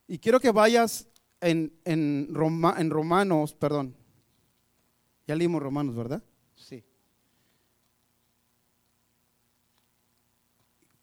y 0.06 0.18
quiero 0.18 0.40
que 0.40 0.50
vayas 0.50 1.08
en, 1.40 1.72
en, 1.84 2.28
en 2.34 2.90
Romanos, 2.90 3.54
perdón. 3.54 3.96
Ya 5.26 5.34
leímos 5.36 5.62
Romanos, 5.62 5.94
¿verdad? 5.94 6.22
Sí. 6.54 6.84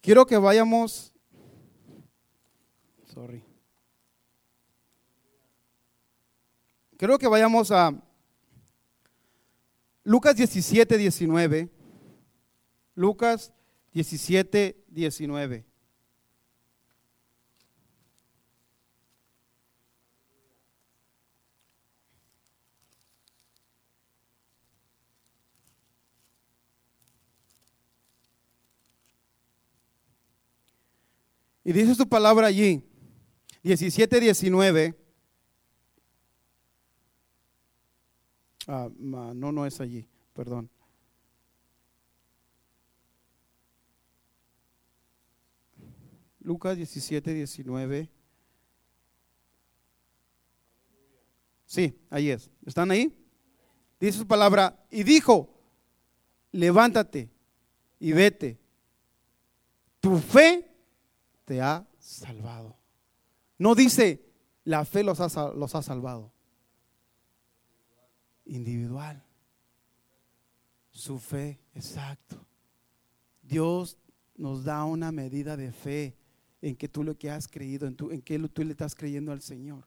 Quiero 0.00 0.26
que 0.26 0.36
vayamos. 0.38 1.12
Sorry. 3.12 3.44
Quiero 6.96 7.18
que 7.18 7.26
vayamos 7.26 7.70
a 7.70 7.92
Lucas 10.02 10.36
17, 10.36 10.96
19. 10.96 11.68
Lucas 12.94 13.52
17, 13.92 14.84
19. 14.88 15.64
Y 31.62 31.72
dice 31.72 31.94
su 31.94 32.08
palabra 32.08 32.48
allí, 32.48 32.82
17, 33.62 34.18
19. 34.18 34.99
Ah, 38.66 38.88
no, 38.98 39.34
no 39.34 39.66
es 39.66 39.80
allí, 39.80 40.06
perdón. 40.32 40.70
Lucas 46.40 46.76
17, 46.76 47.34
19. 47.34 48.10
Sí, 51.66 51.96
ahí 52.10 52.30
es. 52.30 52.50
¿Están 52.66 52.90
ahí? 52.90 53.16
Dice 54.00 54.18
su 54.18 54.26
palabra, 54.26 54.84
y 54.90 55.04
dijo, 55.04 55.60
levántate 56.52 57.30
y 57.98 58.12
vete. 58.12 58.58
Tu 60.00 60.18
fe 60.18 60.68
te 61.44 61.60
ha 61.60 61.86
salvado. 61.98 62.76
No 63.58 63.74
dice, 63.74 64.26
La 64.64 64.84
fe 64.84 65.02
los 65.02 65.20
ha, 65.20 65.52
los 65.52 65.74
ha 65.74 65.82
salvado. 65.82 66.32
Individual. 68.50 69.22
Su 70.90 71.18
fe, 71.18 71.60
exacto. 71.74 72.44
Dios 73.42 73.96
nos 74.36 74.64
da 74.64 74.84
una 74.84 75.12
medida 75.12 75.56
de 75.56 75.72
fe 75.72 76.16
en 76.60 76.74
que 76.74 76.88
tú 76.88 77.04
lo 77.04 77.16
que 77.16 77.30
has 77.30 77.46
creído, 77.46 77.86
en, 77.86 77.94
tu, 77.94 78.10
en 78.10 78.20
que 78.20 78.38
tú 78.48 78.64
le 78.64 78.72
estás 78.72 78.94
creyendo 78.94 79.32
al 79.32 79.40
Señor. 79.40 79.86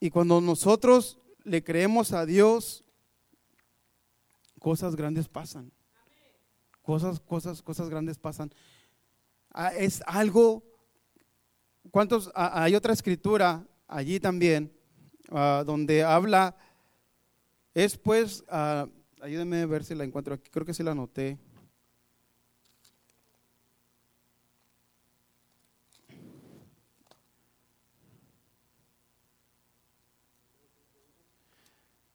Y 0.00 0.10
cuando 0.10 0.40
nosotros 0.40 1.18
le 1.44 1.62
creemos 1.62 2.12
a 2.12 2.24
Dios, 2.24 2.84
cosas 4.58 4.96
grandes 4.96 5.28
pasan. 5.28 5.70
Cosas, 6.80 7.20
cosas, 7.20 7.62
cosas 7.62 7.88
grandes 7.90 8.18
pasan. 8.18 8.50
Ah, 9.50 9.72
es 9.74 10.02
algo, 10.06 10.64
¿cuántos? 11.90 12.32
Ah, 12.34 12.64
hay 12.64 12.74
otra 12.74 12.94
escritura 12.94 13.66
allí 13.86 14.18
también, 14.18 14.72
ah, 15.30 15.62
donde 15.66 16.04
habla, 16.04 16.56
es 17.74 17.96
pues, 17.96 18.44
ayúdenme 18.48 19.62
a 19.62 19.66
ver 19.66 19.84
si 19.84 19.94
la 19.94 20.04
encuentro 20.04 20.34
aquí, 20.34 20.50
creo 20.50 20.66
que 20.66 20.74
sí 20.74 20.82
la 20.82 20.92
anoté. 20.92 21.38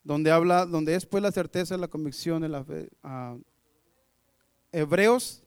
donde 0.08 0.32
habla, 0.32 0.66
donde 0.66 0.96
es 0.96 1.06
pues 1.06 1.22
la 1.22 1.34
certeza, 1.34 1.76
la 1.76 1.90
convicción, 1.90 2.42
de 2.42 2.48
la 2.48 2.64
fe. 2.64 2.90
Hebreos. 4.72 5.44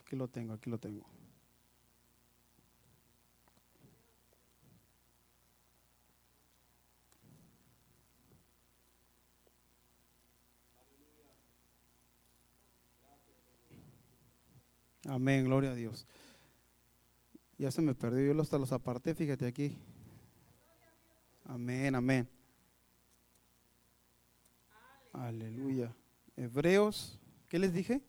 Aquí 0.00 0.16
lo 0.16 0.26
tengo, 0.26 0.54
aquí 0.54 0.68
lo 0.68 0.78
tengo. 0.78 1.06
Amén, 15.06 15.44
gloria 15.44 15.70
a 15.70 15.74
Dios. 15.74 16.06
Ya 17.58 17.70
se 17.70 17.82
me 17.82 17.94
perdió, 17.94 18.32
yo 18.32 18.40
hasta 18.40 18.58
los 18.58 18.72
aparté, 18.72 19.14
fíjate 19.14 19.46
aquí. 19.46 19.76
Amén, 21.44 21.94
amén. 21.94 22.28
Aleluya. 25.12 25.94
Hebreos, 26.36 27.18
¿qué 27.48 27.58
les 27.58 27.72
dije? 27.72 28.00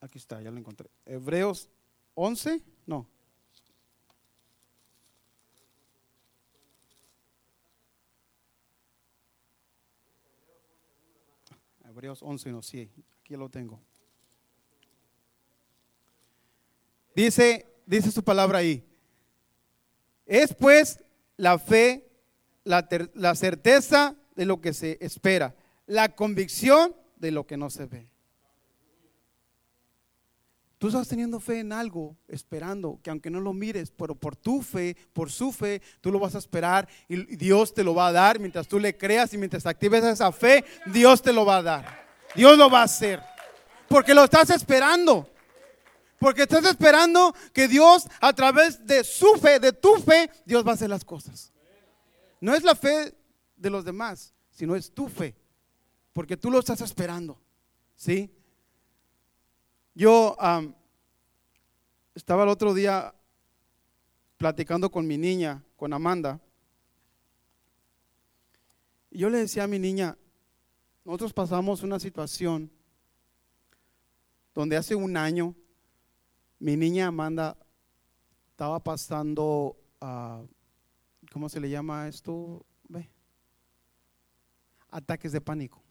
Aquí 0.00 0.18
está, 0.18 0.40
ya 0.40 0.50
lo 0.50 0.58
encontré. 0.58 0.88
Hebreos 1.04 1.68
11, 2.14 2.62
no. 2.86 3.06
Hebreos 11.96 12.22
11, 12.22 12.52
no, 12.52 12.60
sí, 12.60 12.90
aquí 13.22 13.36
lo 13.36 13.48
tengo. 13.48 13.80
Dice, 17.14 17.66
dice 17.86 18.12
su 18.12 18.22
palabra 18.22 18.58
ahí. 18.58 18.84
Es 20.26 20.52
pues 20.52 21.02
la 21.38 21.58
fe, 21.58 22.06
la, 22.64 22.86
la, 23.14 23.34
certeza 23.34 24.14
de 24.34 24.44
lo 24.44 24.60
que 24.60 24.74
se 24.74 24.98
espera, 25.00 25.56
la 25.86 26.14
convicción 26.14 26.94
de 27.16 27.30
lo 27.30 27.46
que 27.46 27.56
no 27.56 27.70
se 27.70 27.86
ve. 27.86 28.10
Tú 30.86 30.90
estás 30.90 31.08
teniendo 31.08 31.40
fe 31.40 31.58
en 31.58 31.72
algo, 31.72 32.16
esperando 32.28 33.00
que 33.02 33.10
aunque 33.10 33.28
no 33.28 33.40
lo 33.40 33.52
mires, 33.52 33.90
pero 33.90 34.14
por 34.14 34.36
tu 34.36 34.62
fe, 34.62 34.96
por 35.12 35.32
su 35.32 35.50
fe, 35.50 35.82
tú 36.00 36.12
lo 36.12 36.20
vas 36.20 36.36
a 36.36 36.38
esperar 36.38 36.88
y 37.08 37.34
Dios 37.34 37.74
te 37.74 37.82
lo 37.82 37.92
va 37.92 38.06
a 38.06 38.12
dar 38.12 38.38
mientras 38.38 38.68
tú 38.68 38.78
le 38.78 38.96
creas 38.96 39.34
y 39.34 39.36
mientras 39.36 39.66
actives 39.66 40.04
esa 40.04 40.30
fe, 40.30 40.64
Dios 40.86 41.22
te 41.22 41.32
lo 41.32 41.44
va 41.44 41.56
a 41.56 41.62
dar. 41.64 42.06
Dios 42.36 42.56
lo 42.56 42.70
va 42.70 42.82
a 42.82 42.84
hacer. 42.84 43.20
Porque 43.88 44.14
lo 44.14 44.22
estás 44.22 44.48
esperando. 44.50 45.28
Porque 46.20 46.42
estás 46.42 46.64
esperando 46.64 47.34
que 47.52 47.66
Dios, 47.66 48.06
a 48.20 48.32
través 48.32 48.86
de 48.86 49.02
su 49.02 49.34
fe, 49.40 49.58
de 49.58 49.72
tu 49.72 49.96
fe, 49.96 50.30
Dios 50.44 50.64
va 50.64 50.70
a 50.70 50.74
hacer 50.74 50.88
las 50.88 51.04
cosas. 51.04 51.52
No 52.40 52.54
es 52.54 52.62
la 52.62 52.76
fe 52.76 53.12
de 53.56 53.70
los 53.70 53.84
demás, 53.84 54.32
sino 54.52 54.76
es 54.76 54.94
tu 54.94 55.08
fe. 55.08 55.34
Porque 56.12 56.36
tú 56.36 56.48
lo 56.48 56.60
estás 56.60 56.80
esperando. 56.80 57.42
¿Sí? 57.96 58.30
Yo 59.98 60.36
estaba 62.14 62.42
el 62.42 62.50
otro 62.50 62.74
día 62.74 63.14
platicando 64.36 64.90
con 64.90 65.06
mi 65.06 65.16
niña, 65.16 65.64
con 65.74 65.90
Amanda. 65.94 66.38
Y 69.10 69.20
yo 69.20 69.30
le 69.30 69.38
decía 69.38 69.64
a 69.64 69.66
mi 69.66 69.78
niña, 69.78 70.18
nosotros 71.02 71.32
pasamos 71.32 71.82
una 71.82 71.98
situación 71.98 72.70
donde 74.54 74.76
hace 74.76 74.94
un 74.94 75.16
año 75.16 75.54
mi 76.58 76.76
niña 76.76 77.06
Amanda 77.06 77.56
estaba 78.50 78.78
pasando, 78.78 79.78
¿cómo 81.32 81.48
se 81.48 81.58
le 81.58 81.70
llama 81.70 82.06
esto? 82.06 82.66
Ve. 82.86 83.08
Ataques 84.90 85.32
de 85.32 85.40
pánico. 85.40 85.82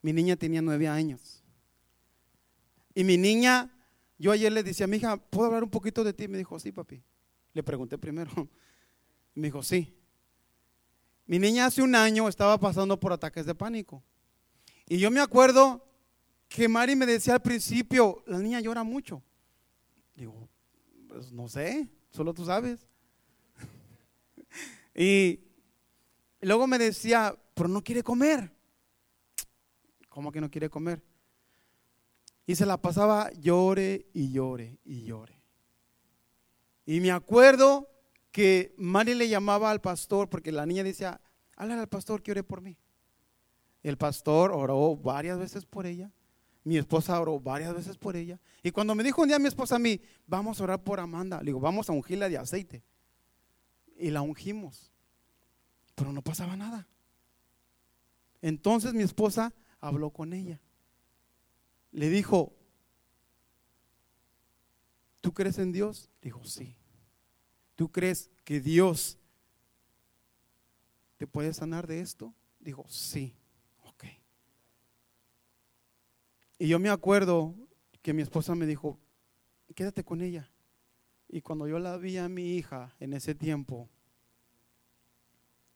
Mi 0.00 0.12
niña 0.12 0.36
tenía 0.36 0.62
nueve 0.62 0.86
años. 0.86 1.43
Y 2.94 3.04
mi 3.04 3.16
niña, 3.18 3.70
yo 4.18 4.30
ayer 4.32 4.52
le 4.52 4.62
decía, 4.62 4.86
mi 4.86 4.98
hija, 4.98 5.16
¿puedo 5.16 5.46
hablar 5.46 5.64
un 5.64 5.70
poquito 5.70 6.04
de 6.04 6.12
ti? 6.12 6.28
Me 6.28 6.38
dijo, 6.38 6.58
sí, 6.58 6.72
papi. 6.72 7.02
Le 7.52 7.62
pregunté 7.62 7.98
primero. 7.98 8.30
Me 9.34 9.48
dijo, 9.48 9.62
sí. 9.62 9.96
Mi 11.26 11.38
niña 11.38 11.66
hace 11.66 11.82
un 11.82 11.94
año 11.94 12.28
estaba 12.28 12.58
pasando 12.58 13.00
por 13.00 13.12
ataques 13.12 13.46
de 13.46 13.54
pánico. 13.54 14.02
Y 14.86 14.98
yo 14.98 15.10
me 15.10 15.20
acuerdo 15.20 15.84
que 16.48 16.68
Mari 16.68 16.94
me 16.94 17.06
decía 17.06 17.34
al 17.34 17.42
principio, 17.42 18.22
la 18.26 18.38
niña 18.38 18.60
llora 18.60 18.84
mucho. 18.84 19.22
Digo, 20.14 20.48
pues 21.08 21.32
no 21.32 21.48
sé, 21.48 21.88
solo 22.10 22.34
tú 22.34 22.44
sabes. 22.44 22.86
y, 24.94 25.40
luego 26.40 26.66
me 26.66 26.78
decía, 26.78 27.34
pero 27.54 27.68
no 27.68 27.82
quiere 27.82 28.02
comer. 28.02 28.52
¿Cómo 30.08 30.30
que 30.30 30.40
no 30.40 30.50
quiere 30.50 30.68
comer? 30.68 31.02
Y 32.46 32.56
se 32.56 32.66
la 32.66 32.76
pasaba 32.76 33.30
llore 33.32 34.06
y 34.12 34.30
llore 34.30 34.78
y 34.84 35.04
llore. 35.04 35.40
Y 36.86 37.00
me 37.00 37.10
acuerdo 37.10 37.88
que 38.30 38.74
Mari 38.76 39.14
le 39.14 39.28
llamaba 39.28 39.70
al 39.70 39.80
pastor 39.80 40.28
porque 40.28 40.52
la 40.52 40.66
niña 40.66 40.82
decía, 40.82 41.20
háblale 41.56 41.82
al 41.82 41.88
pastor 41.88 42.22
que 42.22 42.32
ore 42.32 42.42
por 42.42 42.60
mí. 42.60 42.76
El 43.82 43.96
pastor 43.96 44.50
oró 44.52 44.96
varias 44.96 45.38
veces 45.38 45.64
por 45.64 45.86
ella. 45.86 46.10
Mi 46.64 46.78
esposa 46.78 47.20
oró 47.20 47.38
varias 47.38 47.74
veces 47.74 47.98
por 47.98 48.16
ella. 48.16 48.40
Y 48.62 48.70
cuando 48.70 48.94
me 48.94 49.04
dijo 49.04 49.22
un 49.22 49.28
día 49.28 49.38
mi 49.38 49.48
esposa 49.48 49.76
a 49.76 49.78
mí, 49.78 50.00
vamos 50.26 50.60
a 50.60 50.64
orar 50.64 50.82
por 50.82 50.98
Amanda, 50.98 51.38
le 51.38 51.46
digo, 51.46 51.60
vamos 51.60 51.90
a 51.90 51.92
ungirla 51.92 52.28
de 52.28 52.38
aceite. 52.38 52.82
Y 53.96 54.10
la 54.10 54.22
ungimos. 54.22 54.90
Pero 55.94 56.12
no 56.12 56.22
pasaba 56.22 56.56
nada. 56.56 56.88
Entonces 58.40 58.94
mi 58.94 59.02
esposa 59.02 59.54
habló 59.78 60.10
con 60.10 60.32
ella. 60.32 60.60
Le 61.94 62.10
dijo, 62.10 62.52
¿tú 65.20 65.32
crees 65.32 65.58
en 65.58 65.72
Dios? 65.72 66.10
Dijo, 66.20 66.44
sí. 66.44 66.76
¿Tú 67.76 67.90
crees 67.90 68.30
que 68.44 68.60
Dios 68.60 69.18
te 71.16 71.26
puede 71.26 71.54
sanar 71.54 71.86
de 71.86 72.00
esto? 72.00 72.34
Dijo, 72.58 72.84
sí. 72.88 73.34
Y 76.58 76.68
yo 76.68 76.78
me 76.78 76.88
acuerdo 76.88 77.54
que 78.00 78.12
mi 78.12 78.22
esposa 78.22 78.54
me 78.54 78.66
dijo, 78.66 78.98
quédate 79.74 80.04
con 80.04 80.20
ella. 80.20 80.50
Y 81.28 81.40
cuando 81.40 81.66
yo 81.66 81.78
la 81.78 81.96
vi 81.96 82.16
a 82.16 82.28
mi 82.28 82.56
hija 82.56 82.94
en 83.00 83.12
ese 83.12 83.34
tiempo, 83.34 83.88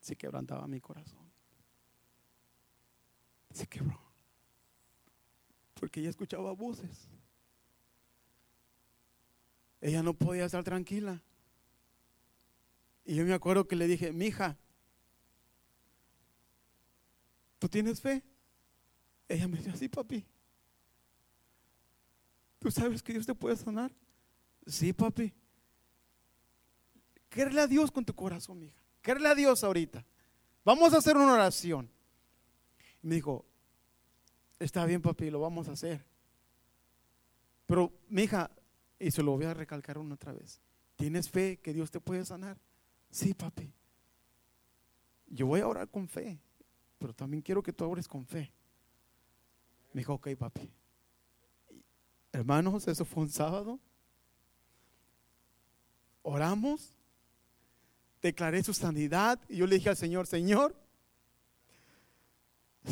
se 0.01 0.17
quebrantaba 0.17 0.67
mi 0.67 0.81
corazón. 0.81 1.31
Se 3.51 3.67
quebró. 3.67 4.08
Porque 5.79 6.01
ella 6.01 6.11
escuchaba 6.11 6.53
voces. 6.53 7.09
Ella 9.81 10.03
no 10.03 10.15
podía 10.15 10.45
estar 10.45 10.65
tranquila. 10.65 11.23
Y 13.05 13.15
yo 13.15 13.25
me 13.25 13.33
acuerdo 13.33 13.67
que 13.67 13.77
le 13.77 13.87
dije, 13.87 14.13
mi 14.13 14.27
hija, 14.27 14.57
¿tú 17.59 17.69
tienes 17.69 18.01
fe? 18.01 18.23
Ella 19.29 19.49
me 19.49 19.59
dijo, 19.59 19.77
sí, 19.77 19.89
papi. 19.89 20.27
¿Tú 22.59 22.71
sabes 22.71 23.03
que 23.03 23.13
Dios 23.13 23.25
te 23.25 23.35
puede 23.35 23.57
sanar? 23.57 23.93
Sí, 24.67 24.93
papi. 24.93 25.33
Querle 27.31 27.61
a 27.61 27.67
Dios 27.67 27.91
con 27.91 28.05
tu 28.05 28.15
corazón, 28.15 28.63
hija. 28.63 28.83
Querle 29.01 29.29
a 29.29 29.35
Dios 29.35 29.63
ahorita. 29.63 30.05
Vamos 30.65 30.93
a 30.93 30.99
hacer 30.99 31.17
una 31.17 31.33
oración. 31.33 31.89
me 33.01 33.15
dijo, 33.15 33.48
Está 34.59 34.85
bien, 34.87 35.01
papi, 35.01 35.31
lo 35.31 35.41
vamos 35.41 35.69
a 35.69 35.73
hacer. 35.73 36.05
Pero, 37.67 37.93
mi 38.09 38.23
hija, 38.23 38.51
y 38.99 39.11
se 39.11 39.23
lo 39.23 39.33
voy 39.33 39.45
a 39.45 39.55
recalcar 39.55 39.99
una 39.99 40.15
otra 40.15 40.33
vez. 40.33 40.61
¿Tienes 40.97 41.31
fe 41.31 41.59
que 41.59 41.73
Dios 41.73 41.91
te 41.91 42.01
puede 42.01 42.25
sanar? 42.25 42.59
Sí, 43.11 43.35
papi. 43.35 43.73
Yo 45.27 45.47
voy 45.47 45.61
a 45.61 45.69
orar 45.69 45.89
con 45.89 46.09
fe, 46.09 46.41
pero 46.99 47.13
también 47.15 47.43
quiero 47.43 47.63
que 47.63 47.73
tú 47.73 47.85
ores 47.85 48.09
con 48.09 48.27
fe. 48.27 48.53
Me 49.93 50.01
dijo, 50.01 50.15
ok, 50.15 50.31
papi. 50.37 50.71
Hermanos, 52.33 52.89
eso 52.89 53.05
fue 53.05 53.23
un 53.23 53.31
sábado. 53.31 53.79
Oramos, 56.23 56.95
declaré 58.21 58.63
su 58.63 58.75
sanidad 58.75 59.41
y 59.49 59.57
yo 59.57 59.67
le 59.67 59.77
dije 59.77 59.89
al 59.89 59.97
Señor, 59.97 60.27
Señor, 60.27 60.75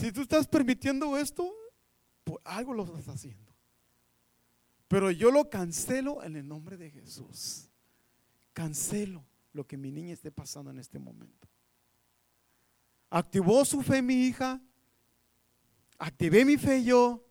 si 0.01 0.13
tú 0.13 0.23
estás 0.23 0.47
permitiendo 0.47 1.17
esto, 1.17 1.53
por 2.25 2.41
algo 2.45 2.75
lo 2.75 2.85
estás 2.85 3.09
haciendo. 3.09 3.53
Pero 4.89 5.11
yo 5.11 5.31
lo 5.31 5.49
cancelo 5.51 6.23
en 6.23 6.37
el 6.37 6.47
nombre 6.47 6.77
de 6.77 6.91
Jesús. 6.91 7.69
Cancelo 8.53 9.25
lo 9.53 9.67
que 9.67 9.77
mi 9.77 9.91
niña 9.91 10.13
esté 10.13 10.31
pasando 10.31 10.71
en 10.71 10.79
este 10.79 10.99
momento. 10.99 11.49
Activó 13.11 13.65
su 13.65 13.83
fe 13.83 14.03
mi 14.03 14.27
hija. 14.27 14.61
Activé 15.99 16.45
mi 16.45 16.57
fe 16.57 16.85
yo. 16.85 17.25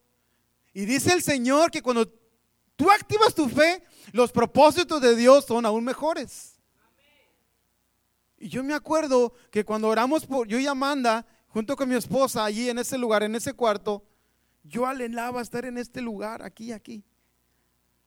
Y 0.73 0.85
dice 0.85 1.13
el 1.13 1.21
Señor 1.21 1.71
que 1.71 1.81
cuando 1.81 2.11
tú 2.75 2.91
activas 2.91 3.33
tu 3.33 3.47
fe, 3.47 3.83
los 4.11 4.31
propósitos 4.31 5.01
de 5.01 5.15
Dios 5.15 5.45
son 5.45 5.65
aún 5.65 5.83
mejores. 5.83 6.55
Y 8.37 8.49
yo 8.49 8.63
me 8.63 8.73
acuerdo 8.73 9.33
que 9.49 9.63
cuando 9.63 9.87
oramos 9.87 10.25
por 10.25 10.47
yo 10.47 10.59
y 10.59 10.67
Amanda, 10.67 11.25
junto 11.55 11.77
con 11.77 11.87
mi 11.87 11.95
esposa, 11.95 12.43
allí 12.43 12.69
en 12.69 12.79
ese 12.79 12.97
lugar, 12.97 13.23
en 13.23 13.33
ese 13.33 13.53
cuarto, 13.53 14.03
yo 14.61 14.85
alelaba 14.85 15.41
estar 15.41 15.63
en 15.63 15.77
este 15.77 16.01
lugar, 16.01 16.43
aquí, 16.43 16.73
aquí. 16.73 17.01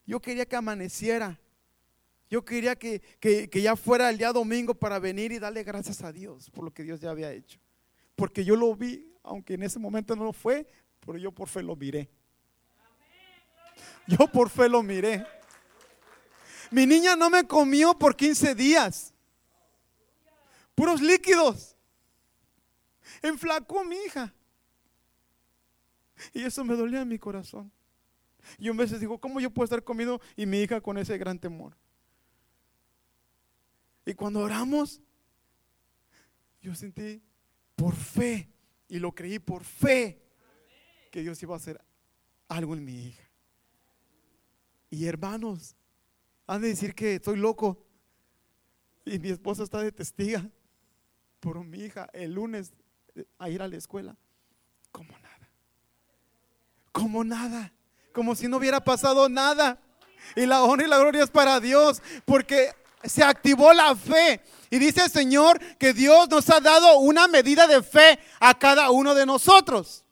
Yo 0.05 0.21
quería 0.21 0.45
que 0.45 0.55
amaneciera. 0.55 1.41
Yo 2.29 2.45
quería 2.45 2.77
que, 2.77 3.01
que, 3.19 3.49
ya 3.63 3.75
fuera 3.75 4.11
el 4.11 4.19
día 4.19 4.35
domingo 4.35 4.75
para 4.75 4.99
venir 4.99 5.33
y 5.33 5.39
darle 5.39 5.65
gracias 5.65 6.03
a 6.03 6.13
Dios 6.13 6.51
por 6.51 6.63
lo 6.63 6.75
que 6.75 6.83
Dios 6.83 7.01
ya 7.01 7.09
había 7.09 7.33
hecho. 7.33 7.59
Porque 8.17 8.45
yo 8.45 8.55
lo 8.55 8.77
vi, 8.77 9.15
aunque 9.23 9.55
en 9.55 9.63
ese 9.63 9.79
momento 9.79 10.15
no 10.15 10.25
lo 10.25 10.35
fue, 10.35 10.69
pero 11.01 11.17
yo 11.17 11.33
por 11.33 11.49
fe 11.49 11.63
lo 11.63 11.75
miré. 11.75 12.11
Yo 14.07 14.31
por 14.31 14.51
fe 14.51 14.69
lo 14.69 14.83
miré. 14.83 15.25
Mi 16.71 16.85
niña 16.85 17.17
no 17.17 17.31
me 17.31 17.47
comió 17.47 17.99
por 17.99 18.15
15 18.15 18.55
días. 18.55 19.15
Puros 20.75 21.01
líquidos. 21.01 21.78
Enflacó 23.23 23.85
mi 23.85 23.97
hija. 23.97 24.35
Y 26.33 26.43
eso 26.43 26.65
me 26.65 26.75
dolía 26.75 27.03
en 27.03 27.09
mi 27.09 27.19
corazón. 27.19 27.71
Y 28.59 28.69
un 28.69 28.77
veces 28.77 29.01
digo, 29.01 29.19
¿cómo 29.19 29.41
yo 29.41 29.51
puedo 29.51 29.65
estar 29.65 29.83
comiendo 29.83 30.21
y 30.37 30.47
mi 30.47 30.61
hija 30.61 30.81
con 30.81 30.99
ese 30.99 31.19
gran 31.19 31.39
temor? 31.39 31.77
Y 34.05 34.15
cuando 34.15 34.41
oramos, 34.41 35.01
yo 36.63 36.75
sentí 36.75 37.23
por 37.77 37.95
fe, 37.95 38.51
y 38.89 38.99
lo 38.99 39.15
creí 39.15 39.39
por 39.39 39.65
fe, 39.65 40.23
que 41.11 41.21
Dios 41.21 41.43
iba 41.43 41.55
a 41.55 41.59
hacer 41.59 41.85
algo 42.49 42.75
en 42.75 42.85
mi 42.85 43.09
hija. 43.09 43.29
Y 44.91 45.07
hermanos, 45.07 45.77
han 46.47 46.63
de 46.63 46.69
decir 46.69 46.95
que 46.95 47.17
estoy 47.17 47.37
loco. 47.37 47.85
Y 49.05 49.19
mi 49.19 49.29
esposa 49.29 49.63
está 49.63 49.83
de 49.83 49.93
testiga 49.93 50.51
por 51.41 51.63
mi 51.65 51.79
hija 51.81 52.09
el 52.13 52.33
lunes 52.33 52.73
a 53.39 53.49
ir 53.49 53.63
a 53.63 53.69
la 53.69 53.77
escuela. 53.77 54.17
Como 54.93 55.13
nada. 55.19 55.51
Como 56.93 57.25
nada. 57.25 57.73
Como 58.13 58.35
si 58.35 58.49
no 58.49 58.57
hubiera 58.57 58.83
pasado 58.83 59.29
nada. 59.29 59.79
Y 60.37 60.47
la 60.47 60.63
honra 60.63 60.87
y 60.87 60.89
la 60.89 60.99
gloria 60.99 61.25
es 61.25 61.31
para 61.31 61.61
Dios. 61.61 62.03
Porque 62.25 62.75
se 63.05 63.23
activó 63.23 63.73
la 63.73 63.95
fe. 63.97 64.43
Y 64.71 64.79
dice 64.79 65.05
el 65.05 65.11
Señor 65.11 65.59
que 65.77 65.93
Dios 65.93 66.29
nos 66.29 66.49
ha 66.51 66.61
dado 66.61 66.99
una 66.99 67.29
medida 67.29 67.67
de 67.67 67.83
fe 67.83 68.19
a 68.41 68.59
cada 68.59 68.91
uno 68.91 69.15
de 69.15 69.27
nosotros. 69.27 70.05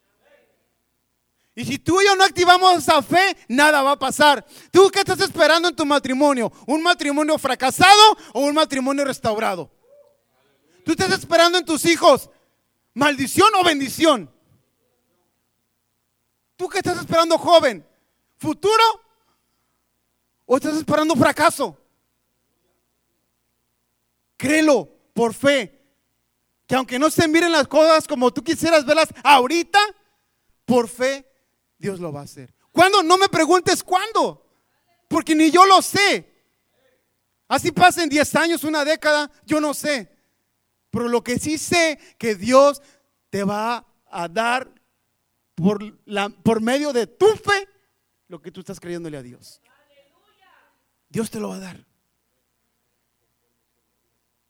Y 1.54 1.64
si 1.64 1.78
tú 1.78 2.00
y 2.02 2.04
yo 2.04 2.14
no 2.16 2.24
activamos 2.24 2.76
esa 2.76 3.00
fe, 3.00 3.34
nada 3.48 3.80
va 3.82 3.92
a 3.92 3.98
pasar. 3.98 4.44
¿Tú 4.70 4.90
qué 4.90 5.00
estás 5.00 5.20
esperando 5.20 5.68
en 5.68 5.74
tu 5.74 5.86
matrimonio? 5.86 6.52
¿Un 6.66 6.82
matrimonio 6.82 7.38
fracasado 7.38 8.18
o 8.34 8.40
un 8.40 8.54
matrimonio 8.54 9.06
restaurado? 9.06 9.70
¿Tú 10.84 10.92
estás 10.92 11.10
esperando 11.12 11.56
en 11.56 11.64
tus 11.64 11.86
hijos 11.86 12.28
maldición 12.96 13.54
o 13.54 13.62
bendición? 13.62 14.30
¿Tú 16.56 16.68
qué 16.68 16.78
estás 16.78 16.98
esperando, 16.98 17.36
joven? 17.38 17.86
¿Futuro 18.38 18.82
o 20.46 20.56
estás 20.56 20.76
esperando 20.76 21.14
fracaso? 21.14 21.78
Créelo 24.36 24.88
por 25.12 25.34
fe. 25.34 25.72
Que 26.66 26.74
aunque 26.74 26.98
no 26.98 27.10
se 27.10 27.28
miren 27.28 27.52
las 27.52 27.68
cosas 27.68 28.08
como 28.08 28.32
tú 28.32 28.42
quisieras 28.42 28.84
verlas 28.84 29.08
ahorita, 29.22 29.78
por 30.64 30.88
fe 30.88 31.30
Dios 31.78 32.00
lo 32.00 32.12
va 32.12 32.20
a 32.20 32.24
hacer. 32.24 32.52
¿Cuándo? 32.72 33.02
No 33.02 33.18
me 33.18 33.28
preguntes 33.28 33.84
cuándo, 33.84 34.44
porque 35.06 35.34
ni 35.34 35.50
yo 35.50 35.64
lo 35.66 35.82
sé. 35.82 36.34
Así 37.46 37.70
pasen 37.70 38.08
10 38.08 38.34
años, 38.34 38.64
una 38.64 38.84
década, 38.84 39.30
yo 39.44 39.60
no 39.60 39.74
sé. 39.74 40.15
Pero 40.90 41.08
lo 41.08 41.22
que 41.22 41.38
sí 41.38 41.58
sé 41.58 41.98
que 42.18 42.34
Dios 42.34 42.82
te 43.30 43.44
va 43.44 43.86
a 44.06 44.28
dar 44.28 44.72
por, 45.54 45.98
la, 46.06 46.28
por 46.28 46.60
medio 46.60 46.92
de 46.92 47.06
tu 47.06 47.26
fe 47.36 47.68
lo 48.28 48.40
que 48.40 48.50
tú 48.50 48.60
estás 48.60 48.80
creyéndole 48.80 49.16
a 49.16 49.22
Dios. 49.22 49.60
Dios 51.08 51.30
te 51.30 51.40
lo 51.40 51.48
va 51.48 51.56
a 51.56 51.60
dar. 51.60 51.86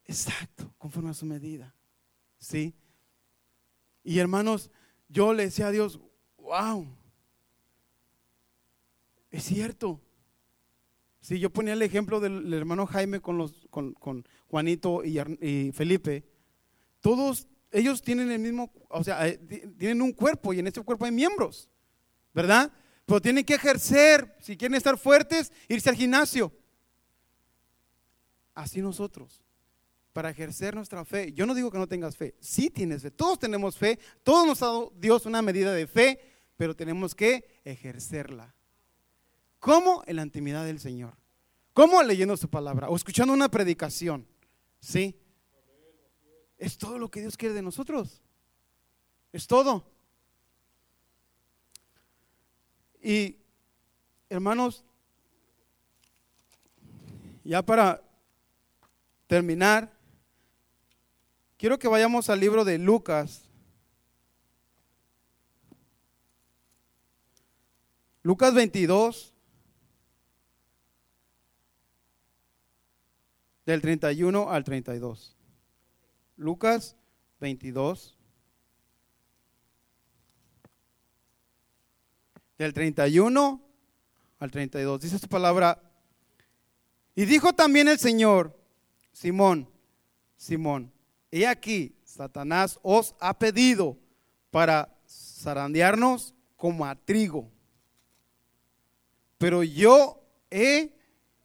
Exacto, 0.05 0.73
conforme 0.79 1.11
a 1.11 1.15
su 1.15 1.27
medida. 1.27 1.75
¿Sí? 2.39 2.75
Y 4.05 4.19
hermanos, 4.19 4.71
yo 5.09 5.33
le 5.33 5.45
decía 5.45 5.69
a 5.69 5.73
Dios, 5.73 6.01
wow, 6.39 6.87
es 9.31 9.45
cierto. 9.45 10.01
Si 11.21 11.41
yo 11.41 11.51
ponía 11.51 11.73
el 11.73 11.83
ejemplo 11.83 12.21
del, 12.21 12.53
hermano 12.55 12.87
Jaime 12.87 13.21
con, 13.21 13.37
los, 13.37 13.67
con, 13.71 14.27
Juanito 14.49 15.03
y, 15.05 15.73
Felipe. 15.73 16.25
Todos 17.01 17.47
ellos 17.71 18.03
tienen 18.03 18.31
el 18.31 18.39
mismo, 18.39 18.73
o 18.89 19.05
sea, 19.05 19.27
eh, 19.29 19.39
tienen 19.79 20.03
un 20.03 20.13
cuerpo 20.13 20.53
y 20.53 20.61
en 20.61 20.67
ese 20.67 20.83
cuerpo 20.83 21.05
hay 21.05 21.13
miembros, 21.13 21.69
¿verdad? 22.33 22.73
Pero 23.05 23.21
tienen 23.21 23.45
que 23.45 23.55
ejercer, 23.55 24.37
si 24.41 24.57
quieren 24.57 24.77
estar 24.77 24.99
fuertes, 24.99 25.53
irse 25.69 25.91
al 25.91 25.97
gimnasio. 25.97 26.53
Así 28.55 28.81
nosotros, 28.81 29.43
para 30.13 30.31
ejercer 30.31 30.75
nuestra 30.75 31.05
fe. 31.05 31.33
Yo 31.33 31.45
no 31.45 31.55
digo 31.55 31.71
que 31.71 31.79
no 31.79 31.87
tengas 31.87 32.17
fe, 32.17 32.35
sí 32.41 32.71
tienes 32.71 33.03
fe, 33.03 33.11
todos 33.11 33.39
tenemos 33.39 33.77
fe, 33.77 33.99
todos 34.23 34.47
nos 34.47 34.63
ha 34.63 34.67
dado 34.67 34.93
Dios 34.97 35.27
una 35.27 35.43
medida 35.43 35.73
de 35.73 35.87
fe, 35.87 36.19
pero 36.57 36.75
tenemos 36.75 37.15
que 37.15 37.61
ejercerla. 37.65 38.55
¿Cómo? 39.59 40.03
En 40.07 40.17
la 40.17 40.23
intimidad 40.23 40.65
del 40.65 40.81
Señor. 40.81 41.15
¿Cómo? 41.73 42.03
Leyendo 42.03 42.37
su 42.37 42.49
palabra 42.49 42.89
o 42.89 42.97
escuchando 42.97 43.35
una 43.35 43.51
predicación. 43.51 44.27
¿Sí? 44.81 45.19
Es 46.59 46.79
todo 46.79 46.99
lo 46.99 47.11
que 47.11 47.21
Dios 47.21 47.37
quiere 47.37 47.55
de 47.55 47.63
nosotros. 47.63 48.23
Es 49.33 49.47
todo. 49.47 49.85
Y 53.03 53.37
hermanos, 54.29 54.85
ya 57.45 57.63
para 57.63 58.03
terminar, 59.27 59.93
quiero 61.57 61.79
que 61.79 61.89
vayamos 61.89 62.31
al 62.31 62.41
libro 62.41 62.65
de 62.65 62.79
Lucas. 62.79 63.45
Lucas 68.23 68.55
22. 68.55 69.36
Del 73.67 73.83
31 73.83 74.51
al 74.51 74.65
32. 74.65 75.37
Lucas 76.37 76.97
22. 77.41 78.17
Del 82.57 82.73
31 82.73 83.61
al 84.39 84.51
32. 84.51 85.01
Dice 85.01 85.19
su 85.19 85.29
palabra. 85.29 85.83
Y 87.15 87.25
dijo 87.25 87.53
también 87.53 87.89
el 87.89 87.99
Señor, 87.99 88.57
Simón, 89.11 89.69
Simón, 90.37 90.93
he 91.31 91.47
aquí, 91.47 91.97
Satanás 92.05 92.79
os 92.83 93.15
ha 93.21 93.39
pedido 93.39 93.99
para 94.51 94.95
zarandearnos 95.09 96.35
como 96.57 96.85
a 96.85 96.95
trigo. 96.95 97.51
Pero 99.39 99.63
yo 99.63 100.23
he 100.51 100.95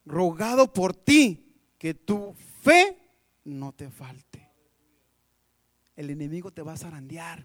rogado 0.06 0.72
por 0.72 0.94
ti 0.94 1.51
que 1.82 1.96
tu 1.96 2.36
fe 2.62 2.96
no 3.44 3.72
te 3.72 3.90
falte. 3.90 4.48
El 5.96 6.12
enemigo 6.12 6.52
te 6.52 6.62
va 6.62 6.74
a 6.74 6.78
zarandear. 6.78 7.44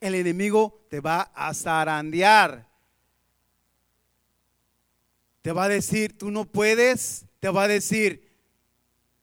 el 0.00 0.14
enemigo 0.14 0.84
te 0.90 1.00
va 1.00 1.22
a 1.34 1.54
zarandear. 1.54 2.68
Te 5.40 5.50
va 5.52 5.64
a 5.64 5.68
decir, 5.68 6.18
tú 6.18 6.30
no 6.30 6.44
puedes. 6.44 7.24
Te 7.40 7.48
va 7.48 7.62
a 7.62 7.68
decir, 7.68 8.30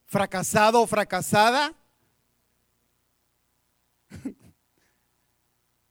fracasado 0.08 0.82
o 0.82 0.88
fracasada. 0.88 1.76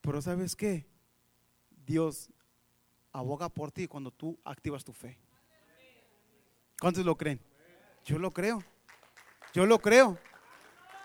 Pero 0.01 0.21
¿sabes 0.21 0.57
qué? 0.57 0.85
Dios 1.87 2.29
aboga 3.13 3.49
por 3.49 3.71
ti 3.71 3.87
cuando 3.87 4.11
tú 4.11 4.37
activas 4.43 4.83
tu 4.83 4.93
fe. 4.93 5.24
¿Cuántos 6.81 7.05
lo 7.05 7.17
creen? 7.17 7.41
Yo 8.05 8.19
lo 8.19 8.33
creo. 8.33 8.63
Yo 9.53 9.67
lo 9.67 9.79
creo. 9.79 10.19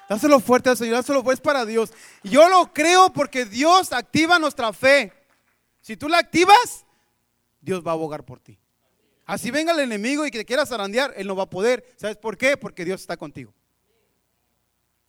Dáselo 0.09 0.39
fuerte 0.39 0.69
al 0.69 0.77
Señor, 0.77 0.95
dáselo 0.95 1.23
fuerte 1.23 1.43
para 1.43 1.65
Dios. 1.65 1.93
Yo 2.23 2.49
lo 2.49 2.73
creo 2.73 3.13
porque 3.13 3.45
Dios 3.45 3.93
activa 3.93 4.39
nuestra 4.39 4.73
fe. 4.73 5.13
Si 5.81 5.95
tú 5.95 6.09
la 6.09 6.17
activas, 6.17 6.85
Dios 7.61 7.85
va 7.85 7.91
a 7.91 7.93
abogar 7.93 8.25
por 8.25 8.39
ti. 8.39 8.57
Así 9.25 9.51
venga 9.51 9.71
el 9.71 9.79
enemigo 9.79 10.25
y 10.25 10.31
que 10.31 10.39
te 10.39 10.45
quiera 10.45 10.65
zarandear, 10.65 11.13
él 11.15 11.27
no 11.27 11.35
va 11.35 11.43
a 11.43 11.49
poder. 11.49 11.85
¿Sabes 11.97 12.17
por 12.17 12.37
qué? 12.37 12.57
Porque 12.57 12.83
Dios 12.83 13.01
está 13.01 13.15
contigo. 13.15 13.53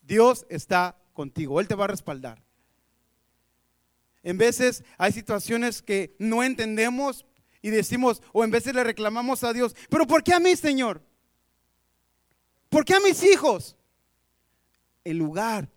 Dios 0.03 0.45
está 0.51 0.99
contigo, 1.13 1.61
Él 1.61 1.69
te 1.69 1.75
va 1.75 1.85
a 1.85 1.89
respaldar. 1.89 2.43
En 4.23 4.37
veces 4.37 4.85
hay 4.99 5.13
situaciones 5.13 5.83
que 5.83 6.15
no 6.19 6.43
entendemos 6.43 7.25
y 7.63 7.71
decimos, 7.71 8.23
o 8.33 8.45
en 8.45 8.51
veces 8.51 8.75
le 8.75 8.85
reclamamos 8.85 9.45
a 9.45 9.53
Dios, 9.53 9.75
pero 9.89 10.07
¿por 10.07 10.23
qué 10.23 10.33
a 10.33 10.41
mí, 10.41 10.57
Señor? 10.57 11.03
¿Por 12.69 12.85
qué 12.85 12.95
a 12.95 13.01
mis 13.01 13.23
hijos? 13.23 13.77
En 15.05 15.19
lugar 15.19 15.69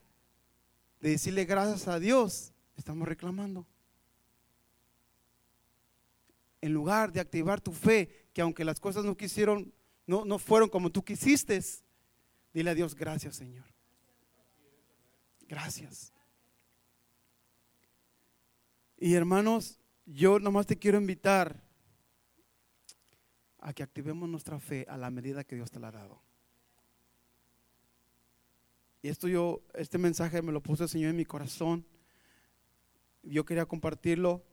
de 0.99 1.11
decirle 1.11 1.45
gracias 1.45 1.87
a 1.87 1.99
Dios, 1.99 2.53
estamos 2.77 3.07
reclamando. 3.07 3.65
En 6.61 6.73
lugar 6.73 7.11
de 7.11 7.19
activar 7.19 7.59
tu 7.59 7.73
fe, 7.73 8.27
que 8.31 8.41
aunque 8.41 8.63
las 8.63 8.79
cosas 8.79 9.03
no 9.03 9.17
quisieron, 9.17 9.73
no, 10.05 10.23
no 10.23 10.39
fueron 10.39 10.69
como 10.69 10.89
tú 10.89 11.03
quisiste, 11.03 11.61
dile 12.53 12.69
a 12.69 12.75
Dios 12.75 12.95
gracias, 12.95 13.35
Señor. 13.35 13.65
Gracias. 15.47 16.13
Y 18.97 19.15
hermanos, 19.15 19.79
yo 20.05 20.39
nomás 20.39 20.65
te 20.65 20.77
quiero 20.77 20.97
invitar 20.97 21.62
a 23.63 23.73
que 23.73 23.81
activemos 23.81 24.27
nuestra 24.27 24.59
fe 24.59 24.85
a 24.89 24.97
la 24.97 25.09
medida 25.09 25.45
que 25.45 25.55
Dios 25.55 25.71
te 25.71 25.79
la 25.79 25.87
ha 25.87 25.91
dado. 25.91 26.21
Y 29.01 29.07
esto 29.07 29.27
yo, 29.27 29.61
este 29.73 29.97
mensaje 29.97 30.41
me 30.41 30.51
lo 30.51 30.61
puso 30.61 30.83
el 30.83 30.89
Señor 30.89 31.11
en 31.11 31.15
mi 31.15 31.25
corazón. 31.25 31.85
Yo 33.23 33.45
quería 33.45 33.65
compartirlo. 33.65 34.43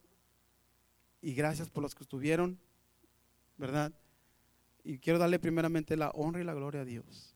Y 1.22 1.34
gracias 1.34 1.68
por 1.68 1.82
los 1.82 1.94
que 1.94 2.04
estuvieron, 2.04 2.58
¿verdad? 3.58 3.92
Y 4.84 4.98
quiero 4.98 5.18
darle 5.18 5.38
primeramente 5.38 5.96
la 5.96 6.10
honra 6.10 6.40
y 6.40 6.44
la 6.44 6.54
gloria 6.54 6.80
a 6.80 6.84
Dios. 6.84 7.34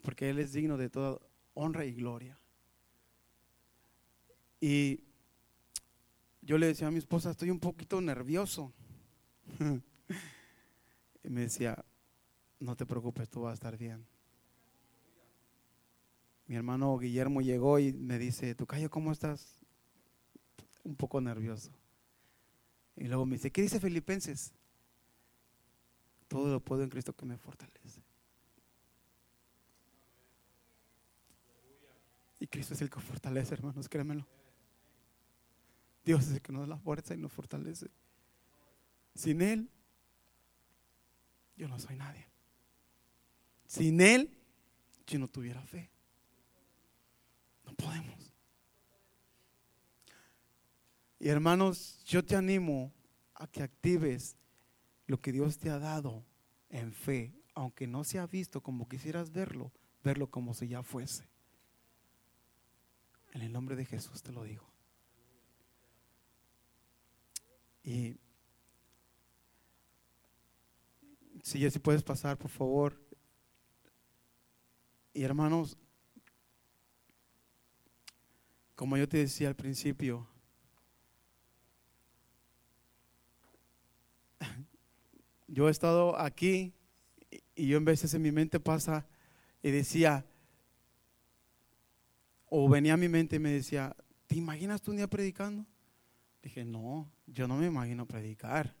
Porque 0.00 0.30
Él 0.30 0.38
es 0.38 0.52
digno 0.52 0.76
de 0.76 0.88
toda 0.88 1.18
honra 1.54 1.84
y 1.84 1.92
gloria. 1.92 2.38
Y 4.60 5.00
yo 6.40 6.56
le 6.56 6.66
decía 6.66 6.86
a 6.86 6.92
mi 6.92 6.98
esposa, 6.98 7.32
estoy 7.32 7.50
un 7.50 7.60
poquito 7.60 8.00
nervioso. 8.00 8.72
y 11.26 11.30
me 11.30 11.40
decía, 11.40 11.84
no 12.60 12.76
te 12.76 12.86
preocupes, 12.86 13.28
tú 13.28 13.42
vas 13.42 13.50
a 13.50 13.54
estar 13.54 13.76
bien. 13.76 14.06
Mi 16.46 16.54
hermano 16.54 16.96
Guillermo 16.96 17.40
llegó 17.40 17.80
y 17.80 17.92
me 17.92 18.16
dice, 18.16 18.54
Tocayo, 18.54 18.88
¿cómo 18.88 19.10
estás? 19.10 19.56
Un 20.84 20.94
poco 20.94 21.20
nervioso. 21.20 21.72
Y 22.94 23.08
luego 23.08 23.26
me 23.26 23.36
dice, 23.36 23.50
¿qué 23.50 23.60
dice 23.60 23.80
Filipenses? 23.80 24.52
Todo 26.28 26.52
lo 26.52 26.60
puedo 26.60 26.84
en 26.84 26.90
Cristo 26.90 27.12
que 27.12 27.26
me 27.26 27.36
fortalece. 27.36 28.00
Y 32.38 32.46
Cristo 32.46 32.74
es 32.74 32.82
el 32.82 32.90
que 32.90 33.00
fortalece, 33.00 33.52
hermanos, 33.54 33.88
créemelo. 33.88 34.24
Dios 36.04 36.28
es 36.28 36.34
el 36.34 36.40
que 36.40 36.52
nos 36.52 36.62
da 36.62 36.68
la 36.68 36.78
fuerza 36.78 37.14
y 37.14 37.18
nos 37.18 37.32
fortalece. 37.32 37.88
Sin 39.16 39.42
Él, 39.42 39.68
yo 41.56 41.68
no 41.68 41.78
soy 41.78 41.96
nadie. 41.96 42.26
Sin 43.66 44.00
Él, 44.00 44.36
yo 45.06 45.18
no 45.18 45.28
tuviera 45.28 45.62
fe. 45.62 45.90
No 47.64 47.74
podemos. 47.74 48.32
Y 51.18 51.28
hermanos, 51.28 52.02
yo 52.04 52.24
te 52.24 52.36
animo 52.36 52.92
a 53.34 53.46
que 53.46 53.62
actives 53.62 54.36
lo 55.06 55.20
que 55.20 55.32
Dios 55.32 55.58
te 55.58 55.70
ha 55.70 55.78
dado 55.78 56.24
en 56.68 56.92
fe, 56.92 57.32
aunque 57.54 57.86
no 57.86 58.04
se 58.04 58.18
ha 58.18 58.26
visto 58.26 58.62
como 58.62 58.88
quisieras 58.88 59.30
verlo, 59.30 59.72
verlo 60.04 60.30
como 60.30 60.54
si 60.54 60.68
ya 60.68 60.82
fuese. 60.82 61.28
En 63.32 63.42
el 63.42 63.52
nombre 63.52 63.76
de 63.76 63.84
Jesús 63.84 64.22
te 64.22 64.32
lo 64.32 64.44
digo. 64.44 64.70
Y 67.82 68.16
si 71.46 71.60
ya 71.60 71.70
si 71.70 71.78
puedes 71.78 72.02
pasar, 72.02 72.36
por 72.36 72.50
favor. 72.50 73.00
Y 75.14 75.22
hermanos, 75.22 75.78
como 78.74 78.96
yo 78.96 79.08
te 79.08 79.18
decía 79.18 79.46
al 79.46 79.54
principio, 79.54 80.26
yo 85.46 85.68
he 85.68 85.70
estado 85.70 86.18
aquí 86.18 86.74
y 87.54 87.68
yo 87.68 87.76
en 87.76 87.84
veces 87.84 88.12
en 88.14 88.22
mi 88.22 88.32
mente 88.32 88.58
pasa 88.58 89.06
y 89.62 89.70
decía, 89.70 90.26
o 92.46 92.68
venía 92.68 92.94
a 92.94 92.96
mi 92.96 93.08
mente 93.08 93.36
y 93.36 93.38
me 93.38 93.52
decía, 93.52 93.94
¿te 94.26 94.34
imaginas 94.34 94.82
tú 94.82 94.90
un 94.90 94.96
día 94.96 95.06
predicando? 95.06 95.64
Dije, 96.42 96.64
no, 96.64 97.08
yo 97.24 97.46
no 97.46 97.56
me 97.56 97.66
imagino 97.66 98.04
predicar. 98.04 98.74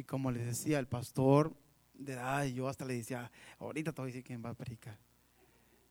Y 0.00 0.04
como 0.04 0.30
les 0.30 0.46
decía, 0.46 0.78
el 0.78 0.86
pastor 0.86 1.54
de 1.92 2.14
edad, 2.14 2.46
yo 2.46 2.68
hasta 2.68 2.86
le 2.86 2.94
decía, 2.94 3.30
ahorita 3.58 3.92
te 3.92 4.00
voy 4.00 4.16
a 4.16 4.22
quién 4.22 4.42
va 4.42 4.48
a 4.48 4.54
predicar. 4.54 4.98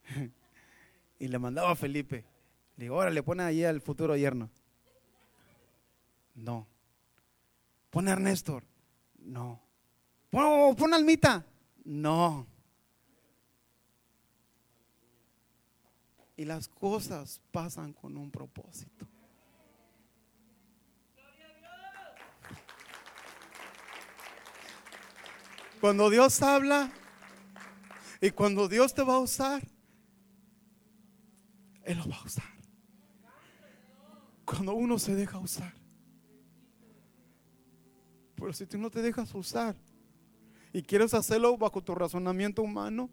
y 1.19 1.27
le 1.27 1.37
mandaba 1.37 1.69
a 1.69 1.75
Felipe. 1.75 2.25
Le 2.75 2.85
digo, 2.85 2.95
ahora 2.95 3.11
le 3.11 3.21
pone 3.21 3.43
ahí 3.43 3.63
al 3.63 3.81
futuro 3.81 4.17
yerno. 4.17 4.49
No. 6.33 6.65
Pone 7.91 8.09
a 8.09 8.13
Ernesto. 8.13 8.63
No. 9.19 9.61
Pon, 10.31 10.75
pon 10.75 10.91
Almita. 10.91 11.45
No. 11.85 12.47
Y 16.35 16.45
las 16.45 16.67
cosas 16.67 17.39
pasan 17.51 17.93
con 17.93 18.17
un 18.17 18.31
propósito. 18.31 19.07
Cuando 25.79 26.09
Dios 26.09 26.41
habla 26.41 26.91
y 28.21 28.31
cuando 28.31 28.67
Dios 28.67 28.93
te 28.93 29.01
va 29.03 29.15
a 29.15 29.19
usar, 29.19 29.65
Él 31.83 31.97
lo 31.97 32.09
va 32.09 32.17
a 32.17 32.23
usar. 32.23 32.59
Cuando 34.45 34.73
uno 34.73 34.99
se 34.99 35.15
deja 35.15 35.37
usar. 35.37 35.73
Pero 38.35 38.53
si 38.53 38.65
tú 38.65 38.77
no 38.77 38.89
te 38.89 39.01
dejas 39.01 39.33
usar 39.35 39.75
y 40.73 40.81
quieres 40.81 41.13
hacerlo 41.13 41.57
bajo 41.57 41.81
tu 41.81 41.93
razonamiento 41.93 42.61
humano, 42.61 43.09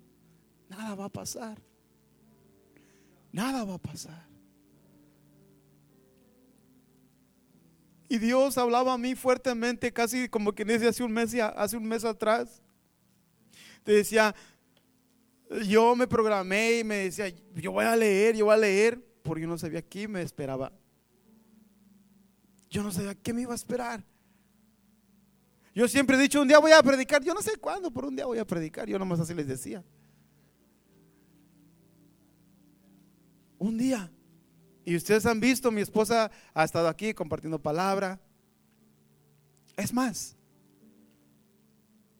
nada 0.68 0.94
va 0.94 1.04
a 1.06 1.08
pasar 1.08 1.58
nada 3.36 3.64
va 3.64 3.74
a 3.74 3.78
pasar. 3.78 4.35
Y 8.08 8.18
Dios 8.18 8.56
hablaba 8.56 8.94
a 8.94 8.98
mí 8.98 9.14
fuertemente, 9.14 9.92
casi 9.92 10.28
como 10.28 10.52
que 10.52 10.64
dice 10.64 10.88
hace 10.88 11.02
un 11.02 11.12
mes, 11.12 11.34
hace 11.34 11.76
un 11.76 11.84
mes 11.84 12.04
atrás. 12.04 12.62
Te 13.82 13.92
decía, 13.92 14.34
yo 15.66 15.96
me 15.96 16.06
programé 16.06 16.78
y 16.78 16.84
me 16.84 16.96
decía, 16.96 17.28
yo 17.54 17.72
voy 17.72 17.84
a 17.84 17.96
leer, 17.96 18.36
yo 18.36 18.46
voy 18.46 18.54
a 18.54 18.58
leer, 18.58 19.04
porque 19.22 19.42
yo 19.42 19.48
no 19.48 19.58
sabía 19.58 19.82
qué 19.82 20.06
me 20.06 20.22
esperaba. 20.22 20.72
Yo 22.70 22.82
no 22.82 22.92
sabía 22.92 23.14
qué 23.14 23.32
me 23.32 23.42
iba 23.42 23.52
a 23.52 23.56
esperar. 23.56 24.04
Yo 25.74 25.86
siempre 25.88 26.16
he 26.16 26.20
dicho, 26.20 26.40
un 26.40 26.48
día 26.48 26.58
voy 26.58 26.72
a 26.72 26.82
predicar, 26.82 27.22
yo 27.22 27.34
no 27.34 27.42
sé 27.42 27.56
cuándo, 27.58 27.90
pero 27.90 28.08
un 28.08 28.16
día 28.16 28.24
voy 28.24 28.38
a 28.38 28.46
predicar, 28.46 28.88
yo 28.88 28.98
nomás 28.98 29.20
así 29.20 29.34
les 29.34 29.46
decía. 29.46 29.84
Un 33.58 33.76
día. 33.76 34.10
Y 34.86 34.94
ustedes 34.94 35.26
han 35.26 35.40
visto, 35.40 35.72
mi 35.72 35.80
esposa 35.80 36.30
ha 36.54 36.62
estado 36.62 36.86
aquí 36.86 37.12
compartiendo 37.12 37.58
palabra. 37.58 38.20
Es 39.76 39.92
más, 39.92 40.36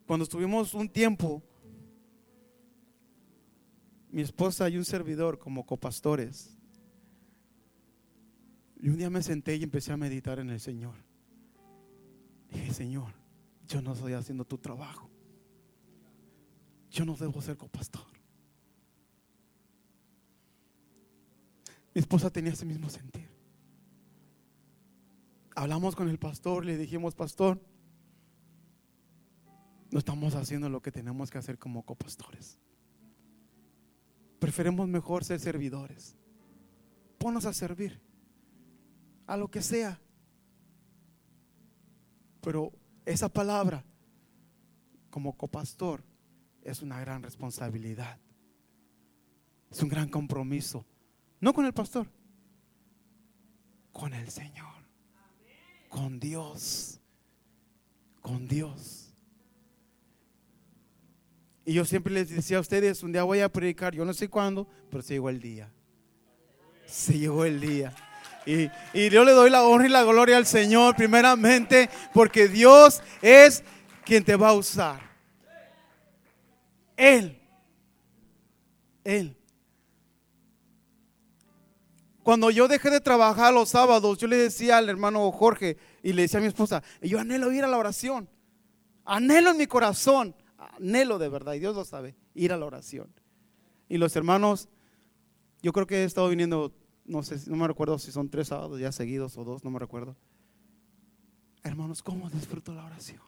cuando 0.05 0.25
estuvimos 0.25 0.75
un 0.75 0.89
tiempo, 0.89 1.45
mi 4.11 4.21
esposa 4.21 4.69
y 4.69 4.77
un 4.77 4.85
servidor 4.85 5.39
como 5.39 5.65
copastores 5.65 6.57
Y 8.81 8.89
un 8.89 8.97
día 8.97 9.11
me 9.11 9.23
senté 9.23 9.55
y 9.57 9.63
empecé 9.63 9.93
a 9.93 9.97
meditar 9.97 10.41
en 10.41 10.51
el 10.51 10.59
Señor. 10.59 10.95
Dije, 12.51 12.75
Señor, 12.75 13.13
yo 13.69 13.81
no 13.81 13.93
estoy 13.93 14.15
haciendo 14.15 14.45
tu 14.45 14.59
trabajo. 14.59 15.09
Yo 16.91 17.05
no 17.05 17.15
debo 17.15 17.41
ser 17.41 17.57
copastor. 17.57 18.16
Mi 21.97 22.01
esposa 22.01 22.29
tenía 22.29 22.53
ese 22.53 22.67
mismo 22.67 22.91
sentir. 22.91 23.27
Hablamos 25.55 25.97
con 25.97 26.11
el 26.11 26.19
pastor, 26.19 26.63
le 26.63 26.77
dijimos, 26.77 27.15
pastor, 27.15 27.59
no 29.91 29.99
estamos 29.99 30.35
haciendo 30.35 30.69
lo 30.69 30.83
que 30.83 30.93
tenemos 30.93 31.31
que 31.31 31.39
hacer 31.39 31.59
como 31.59 31.87
copastores. 31.87 32.59
Preferemos 34.39 34.87
mejor 34.89 35.25
ser 35.25 35.41
servidores. 35.41 36.19
Ponos 37.17 37.47
a 37.47 37.55
servir, 37.55 37.99
a 39.27 39.39
lo 39.39 39.51
que 39.51 39.63
sea. 39.63 39.99
Pero 42.43 42.73
esa 43.07 43.31
palabra, 43.31 43.87
como 45.09 45.35
copastor, 45.35 46.05
es 46.61 46.83
una 46.83 47.01
gran 47.01 47.23
responsabilidad. 47.23 48.21
Es 49.71 49.83
un 49.83 49.89
gran 49.89 50.11
compromiso. 50.11 50.85
No 51.41 51.53
con 51.53 51.67
el 51.67 51.73
pastor, 51.73 52.07
con 53.93 54.13
el 54.13 54.31
Señor. 54.31 54.67
Con 55.89 56.21
Dios. 56.21 57.01
Con 58.21 58.47
Dios. 58.47 59.15
Y 61.65 61.73
yo 61.73 61.85
siempre 61.85 62.13
les 62.13 62.29
decía 62.29 62.59
a 62.59 62.61
ustedes, 62.61 63.03
un 63.03 63.13
día 63.13 63.23
voy 63.25 63.41
a 63.41 63.49
predicar, 63.49 63.95
yo 63.95 64.05
no 64.05 64.13
sé 64.13 64.29
cuándo, 64.29 64.69
pero 64.91 65.03
se 65.03 65.15
llegó 65.15 65.31
el 65.31 65.41
día. 65.41 65.73
Se 66.87 67.19
llegó 67.19 67.45
el 67.45 67.61
día. 67.61 67.95
Y, 68.45 68.71
y 68.93 69.09
yo 69.11 69.25
le 69.25 69.33
doy 69.33 69.51
la 69.51 69.65
honra 69.65 69.87
y 69.87 69.91
la 69.91 70.05
gloria 70.05 70.37
al 70.37 70.47
Señor 70.47 70.95
primeramente 70.95 71.91
porque 72.13 72.47
Dios 72.47 73.03
es 73.21 73.65
quien 74.05 74.23
te 74.23 74.37
va 74.37 74.51
a 74.51 74.55
usar. 74.55 75.01
Él. 76.97 77.41
Él. 79.03 79.37
Cuando 82.27 82.51
yo 82.51 82.67
dejé 82.67 82.91
de 82.91 83.01
trabajar 83.01 83.55
los 83.55 83.69
sábados, 83.69 84.19
yo 84.19 84.27
le 84.27 84.35
decía 84.35 84.79
al 84.79 84.89
hermano 84.89 85.31
Jorge 85.31 85.77
y 86.03 86.13
le 86.13 86.23
decía 86.23 86.41
a 86.41 86.43
mi 86.43 86.49
esposa, 86.49 86.83
yo 87.01 87.21
anhelo 87.21 87.53
ir 87.53 87.63
a 87.63 87.69
la 87.69 87.79
oración. 87.79 88.29
Anhelo 89.05 89.53
en 89.53 89.59
mi 89.59 89.69
corazón, 89.69 90.35
anhelo 90.59 91.21
de 91.21 91.29
verdad, 91.29 91.55
y 91.55 91.61
Dios 91.61 91.77
lo 91.77 91.85
sabe, 91.85 92.17
ir 92.35 92.53
a 92.53 92.57
la 92.57 92.67
oración. 92.67 93.15
Y 93.89 93.99
los 93.99 94.17
hermanos, 94.17 94.69
yo 95.63 95.73
creo 95.73 95.87
que 95.87 95.99
he 95.99 96.05
estado 96.05 96.29
viniendo, 96.29 96.75
no 97.05 97.23
sé, 97.23 97.49
no 97.49 97.55
me 97.55 97.69
recuerdo 97.69 97.97
si 97.97 98.11
son 98.11 98.29
tres 98.29 98.49
sábados 98.49 98.81
ya 98.81 98.91
seguidos 98.91 99.39
o 99.39 99.45
dos, 99.45 99.63
no 99.63 99.71
me 99.71 99.79
recuerdo. 99.79 100.17
Hermanos, 101.63 102.03
¿cómo 102.03 102.29
disfruto 102.29 102.75
la 102.75 102.87
oración? 102.87 103.21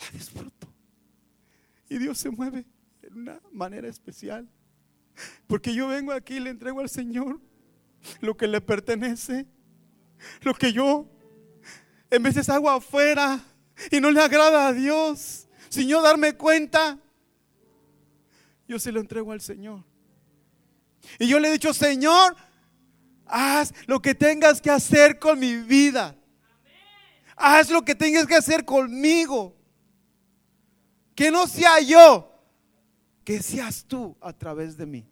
La 0.00 0.18
disfruto. 0.18 0.66
Y 1.90 1.98
Dios 1.98 2.16
se 2.16 2.30
mueve 2.30 2.64
en 3.02 3.18
una 3.18 3.38
manera 3.52 3.86
especial. 3.86 4.48
Porque 5.46 5.74
yo 5.74 5.88
vengo 5.88 6.12
aquí 6.12 6.36
y 6.36 6.40
le 6.40 6.50
entrego 6.50 6.80
al 6.80 6.88
Señor 6.88 7.40
lo 8.20 8.36
que 8.36 8.46
le 8.46 8.60
pertenece, 8.60 9.46
lo 10.42 10.54
que 10.54 10.72
yo 10.72 11.06
en 12.10 12.22
veces 12.22 12.48
hago 12.48 12.70
afuera 12.70 13.40
y 13.90 14.00
no 14.00 14.10
le 14.10 14.20
agrada 14.20 14.68
a 14.68 14.72
Dios, 14.72 15.48
sin 15.68 15.88
yo 15.88 16.02
darme 16.02 16.34
cuenta, 16.34 16.98
yo 18.68 18.78
se 18.78 18.92
lo 18.92 19.00
entrego 19.00 19.32
al 19.32 19.40
Señor. 19.40 19.84
Y 21.18 21.28
yo 21.28 21.38
le 21.38 21.48
he 21.48 21.52
dicho, 21.52 21.74
Señor, 21.74 22.36
haz 23.26 23.74
lo 23.86 24.00
que 24.00 24.14
tengas 24.14 24.60
que 24.60 24.70
hacer 24.70 25.18
con 25.18 25.38
mi 25.38 25.56
vida. 25.56 26.16
Haz 27.36 27.70
lo 27.70 27.84
que 27.84 27.94
tengas 27.94 28.26
que 28.26 28.36
hacer 28.36 28.64
conmigo. 28.64 29.56
Que 31.14 31.30
no 31.30 31.46
sea 31.46 31.80
yo, 31.80 32.33
que 33.24 33.42
seas 33.42 33.84
tú 33.84 34.16
a 34.20 34.32
través 34.32 34.76
de 34.76 34.86
mí. 34.86 35.08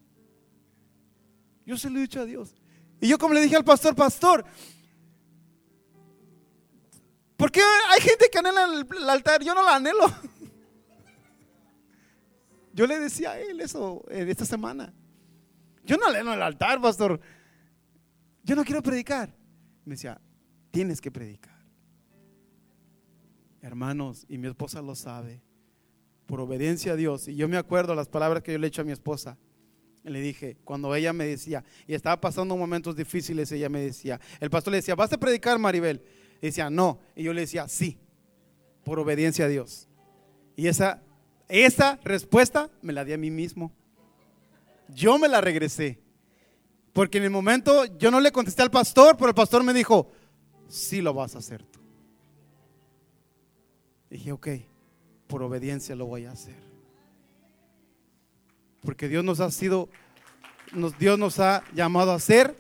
Yo 1.65 1.77
se 1.77 1.89
lo 1.89 1.99
he 1.99 2.03
dicho 2.03 2.21
a 2.21 2.27
Dios. 2.27 2.55
Y 3.01 3.09
yo 3.09 3.19
como 3.19 3.35
le 3.35 3.41
dije 3.41 3.57
al 3.57 3.65
pastor, 3.65 3.97
pastor, 3.97 4.45
¿por 7.37 7.51
qué 7.51 7.63
hay 7.91 8.01
gente 8.01 8.29
que 8.31 8.39
anhela 8.39 8.65
el 8.65 9.11
altar? 9.11 9.43
Yo 9.43 9.55
no 9.55 9.63
la 9.63 9.77
anhelo. 9.77 10.07
Yo 12.75 12.87
le 12.87 12.99
decía 12.99 13.33
a 13.33 13.39
él 13.39 13.61
eso 13.61 14.03
en 14.09 14.31
esta 14.31 14.47
semana. 14.47 14.95
Yo 15.85 15.99
no 15.99 16.07
anhelo 16.07 16.33
el 16.33 16.41
altar, 16.41 16.81
pastor. 16.81 17.21
Yo 18.43 18.57
no 18.57 18.65
quiero 18.65 18.83
predicar. 18.83 19.29
Me 19.85 19.95
decía, 19.95 20.19
tienes 20.71 20.99
que 20.99 21.11
predicar. 21.11 21.61
Hermanos, 23.61 24.25
y 24.27 24.39
mi 24.39 24.49
esposa 24.49 24.81
lo 24.81 24.95
sabe 24.95 25.43
por 26.33 26.41
obediencia 26.41 26.93
a 26.93 26.97
Dios. 26.97 27.29
Y 27.29 27.37
yo 27.37 27.47
me 27.47 27.59
acuerdo 27.59 27.95
las 27.95 28.09
palabras 28.09 28.43
que 28.43 28.53
yo 28.53 28.59
le 28.59 28.67
he 28.67 28.69
hecho 28.69 28.81
a 28.81 28.87
mi 28.87 28.93
esposa. 28.93 29.37
Le 30.03 30.19
dije, 30.19 30.57
cuando 30.65 30.95
ella 30.95 31.13
me 31.13 31.27
decía, 31.27 31.63
y 31.87 31.93
estaba 31.93 32.19
pasando 32.23 32.57
momentos 32.57 32.97
difíciles, 32.97 33.53
ella 33.53 33.69
me 33.69 33.83
decía, 33.83 34.19
el 34.41 34.49
pastor 34.49 34.71
le 34.71 34.79
decía, 34.79 34.95
¿vas 34.95 35.13
a 35.13 35.19
predicar, 35.19 35.59
Maribel? 35.59 36.03
Y 36.41 36.47
decía, 36.47 36.71
no. 36.71 37.01
Y 37.15 37.25
yo 37.25 37.35
le 37.35 37.43
decía, 37.43 37.69
sí, 37.69 37.99
por 38.83 38.99
obediencia 38.99 39.45
a 39.45 39.49
Dios. 39.49 39.91
Y 40.57 40.69
esa, 40.69 41.03
esa 41.51 42.01
respuesta 42.03 42.71
me 42.81 42.95
la 42.95 43.05
di 43.05 43.13
a 43.13 43.19
mí 43.19 43.31
mismo. 43.31 43.71
Yo 44.89 45.19
me 45.19 45.29
la 45.29 45.43
regresé. 45.43 46.01
Porque 46.95 47.19
en 47.19 47.25
el 47.25 47.31
momento 47.31 47.85
yo 47.99 48.11
no 48.11 48.21
le 48.21 48.33
contesté 48.33 48.63
al 48.63 48.71
pastor, 48.71 49.19
pero 49.19 49.29
el 49.29 49.35
pastor 49.35 49.63
me 49.65 49.75
dijo, 49.75 50.11
sí 50.67 51.03
lo 51.03 51.13
vas 51.13 51.35
a 51.35 51.41
hacer 51.41 51.63
tú. 51.63 51.79
dije, 54.09 54.33
ok 54.33 54.49
por 55.33 55.43
obediencia 55.43 55.97
lo 55.97 56.05
voy 56.05 56.27
a 56.27 56.33
hacer. 56.33 56.55
Porque 58.83 59.09
Dios 59.09 59.25
nos 59.25 59.41
ha 59.41 59.51
sido, 59.51 59.89
Dios 60.99 61.19
nos 61.19 61.41
ha 61.41 61.65
llamado 61.73 62.13
a 62.13 62.21
ser 62.21 62.55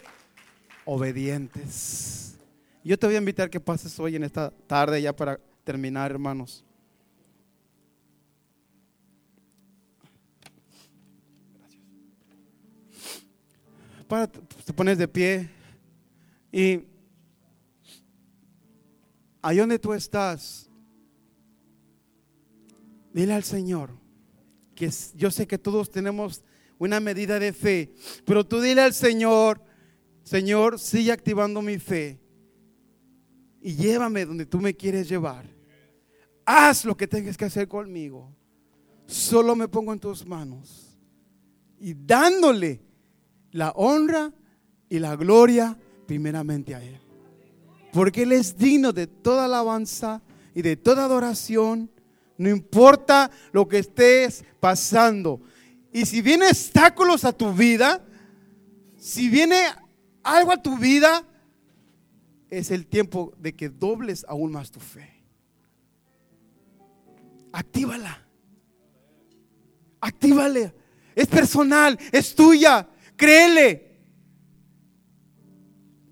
obedientes. 0.86 2.38
Yo 2.82 2.98
te 2.98 3.06
voy 3.06 3.16
a 3.16 3.18
invitar 3.18 3.50
que 3.50 3.60
pases 3.60 4.00
hoy 4.00 4.16
en 4.16 4.24
esta 4.24 4.50
tarde 4.66 5.02
ya 5.02 5.14
para 5.14 5.38
terminar, 5.64 6.12
hermanos. 6.12 6.64
Para, 14.08 14.28
te 14.28 14.72
pones 14.72 14.96
de 14.96 15.08
pie 15.08 15.50
y 16.50 16.86
ahí 19.42 19.58
donde 19.58 19.78
tú 19.78 19.92
estás, 19.92 20.70
Dile 23.12 23.34
al 23.34 23.44
Señor 23.44 23.90
que 24.74 24.90
yo 25.14 25.30
sé 25.30 25.46
que 25.46 25.58
todos 25.58 25.90
tenemos 25.90 26.42
una 26.78 26.98
medida 26.98 27.38
de 27.38 27.52
fe, 27.52 27.92
pero 28.24 28.44
tú 28.44 28.60
dile 28.60 28.80
al 28.80 28.94
Señor, 28.94 29.62
Señor, 30.24 30.78
sigue 30.78 31.12
activando 31.12 31.62
mi 31.62 31.78
fe 31.78 32.20
y 33.60 33.74
llévame 33.74 34.26
donde 34.26 34.46
tú 34.46 34.58
me 34.58 34.74
quieres 34.74 35.08
llevar. 35.08 35.46
Haz 36.44 36.84
lo 36.84 36.96
que 36.96 37.06
tengas 37.06 37.36
que 37.36 37.44
hacer 37.44 37.68
conmigo. 37.68 38.34
Solo 39.06 39.54
me 39.54 39.68
pongo 39.68 39.92
en 39.92 40.00
tus 40.00 40.26
manos 40.26 40.98
y 41.78 41.94
dándole 41.94 42.80
la 43.52 43.70
honra 43.72 44.32
y 44.88 44.98
la 44.98 45.14
gloria 45.14 45.78
primeramente 46.06 46.74
a 46.74 46.82
Él. 46.82 46.98
Porque 47.92 48.22
Él 48.22 48.32
es 48.32 48.56
digno 48.56 48.92
de 48.92 49.06
toda 49.06 49.44
alabanza 49.44 50.22
y 50.54 50.62
de 50.62 50.76
toda 50.76 51.04
adoración 51.04 51.90
no 52.43 52.51
importa 52.51 53.30
lo 53.53 53.68
que 53.68 53.78
estés 53.78 54.45
pasando. 54.59 55.40
Y 55.93 56.07
si 56.07 56.20
viene 56.20 56.49
obstáculos 56.49 57.24
a 57.24 57.32
tu 57.32 57.53
vida, 57.53 58.05
si 58.99 59.28
viene 59.28 59.66
algo 60.24 60.51
a 60.51 60.61
tu 60.61 60.76
vida, 60.76 61.24
es 62.51 62.72
el 62.72 62.86
tiempo 62.86 63.32
de 63.38 63.55
que 63.55 63.68
dobles 63.68 64.26
aún 64.28 64.51
más 64.53 64.72
tu 64.72 64.80
fe. 64.80 65.22
Actívala. 67.53 68.26
Actívale. 70.01 70.74
Es 71.14 71.28
personal, 71.28 71.97
es 72.11 72.34
tuya. 72.34 72.88
Créele. 73.16 74.01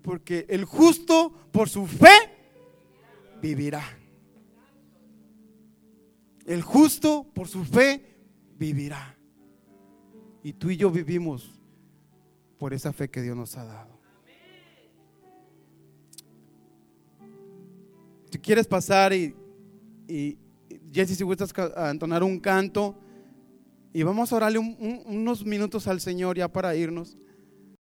Porque 0.01 0.45
el 0.47 0.63
justo 0.63 1.49
por 1.51 1.67
su 1.67 1.85
fe 1.85 2.15
vivirá. 3.41 3.83
El 6.45 6.61
justo 6.61 7.25
por 7.33 7.47
su 7.47 7.63
fe 7.63 8.17
vivirá. 8.57 9.17
Y 10.43 10.53
tú 10.53 10.69
y 10.69 10.77
yo 10.77 10.89
vivimos 10.89 11.59
por 12.57 12.73
esa 12.73 12.93
fe 12.93 13.09
que 13.09 13.21
Dios 13.21 13.35
nos 13.35 13.57
ha 13.57 13.63
dado. 13.63 13.99
Si 18.31 18.39
quieres 18.39 18.65
pasar 18.65 19.13
y, 19.13 19.35
Jesse, 20.91 21.17
si 21.17 21.23
gustas 21.23 21.53
entonar 21.89 22.23
un 22.23 22.39
canto, 22.39 22.95
y 23.93 24.03
vamos 24.03 24.31
a 24.31 24.37
orarle 24.37 24.57
unos 24.59 25.45
minutos 25.45 25.85
al 25.87 25.99
Señor 25.99 26.37
ya 26.37 26.47
para 26.47 26.75
irnos. 26.75 27.17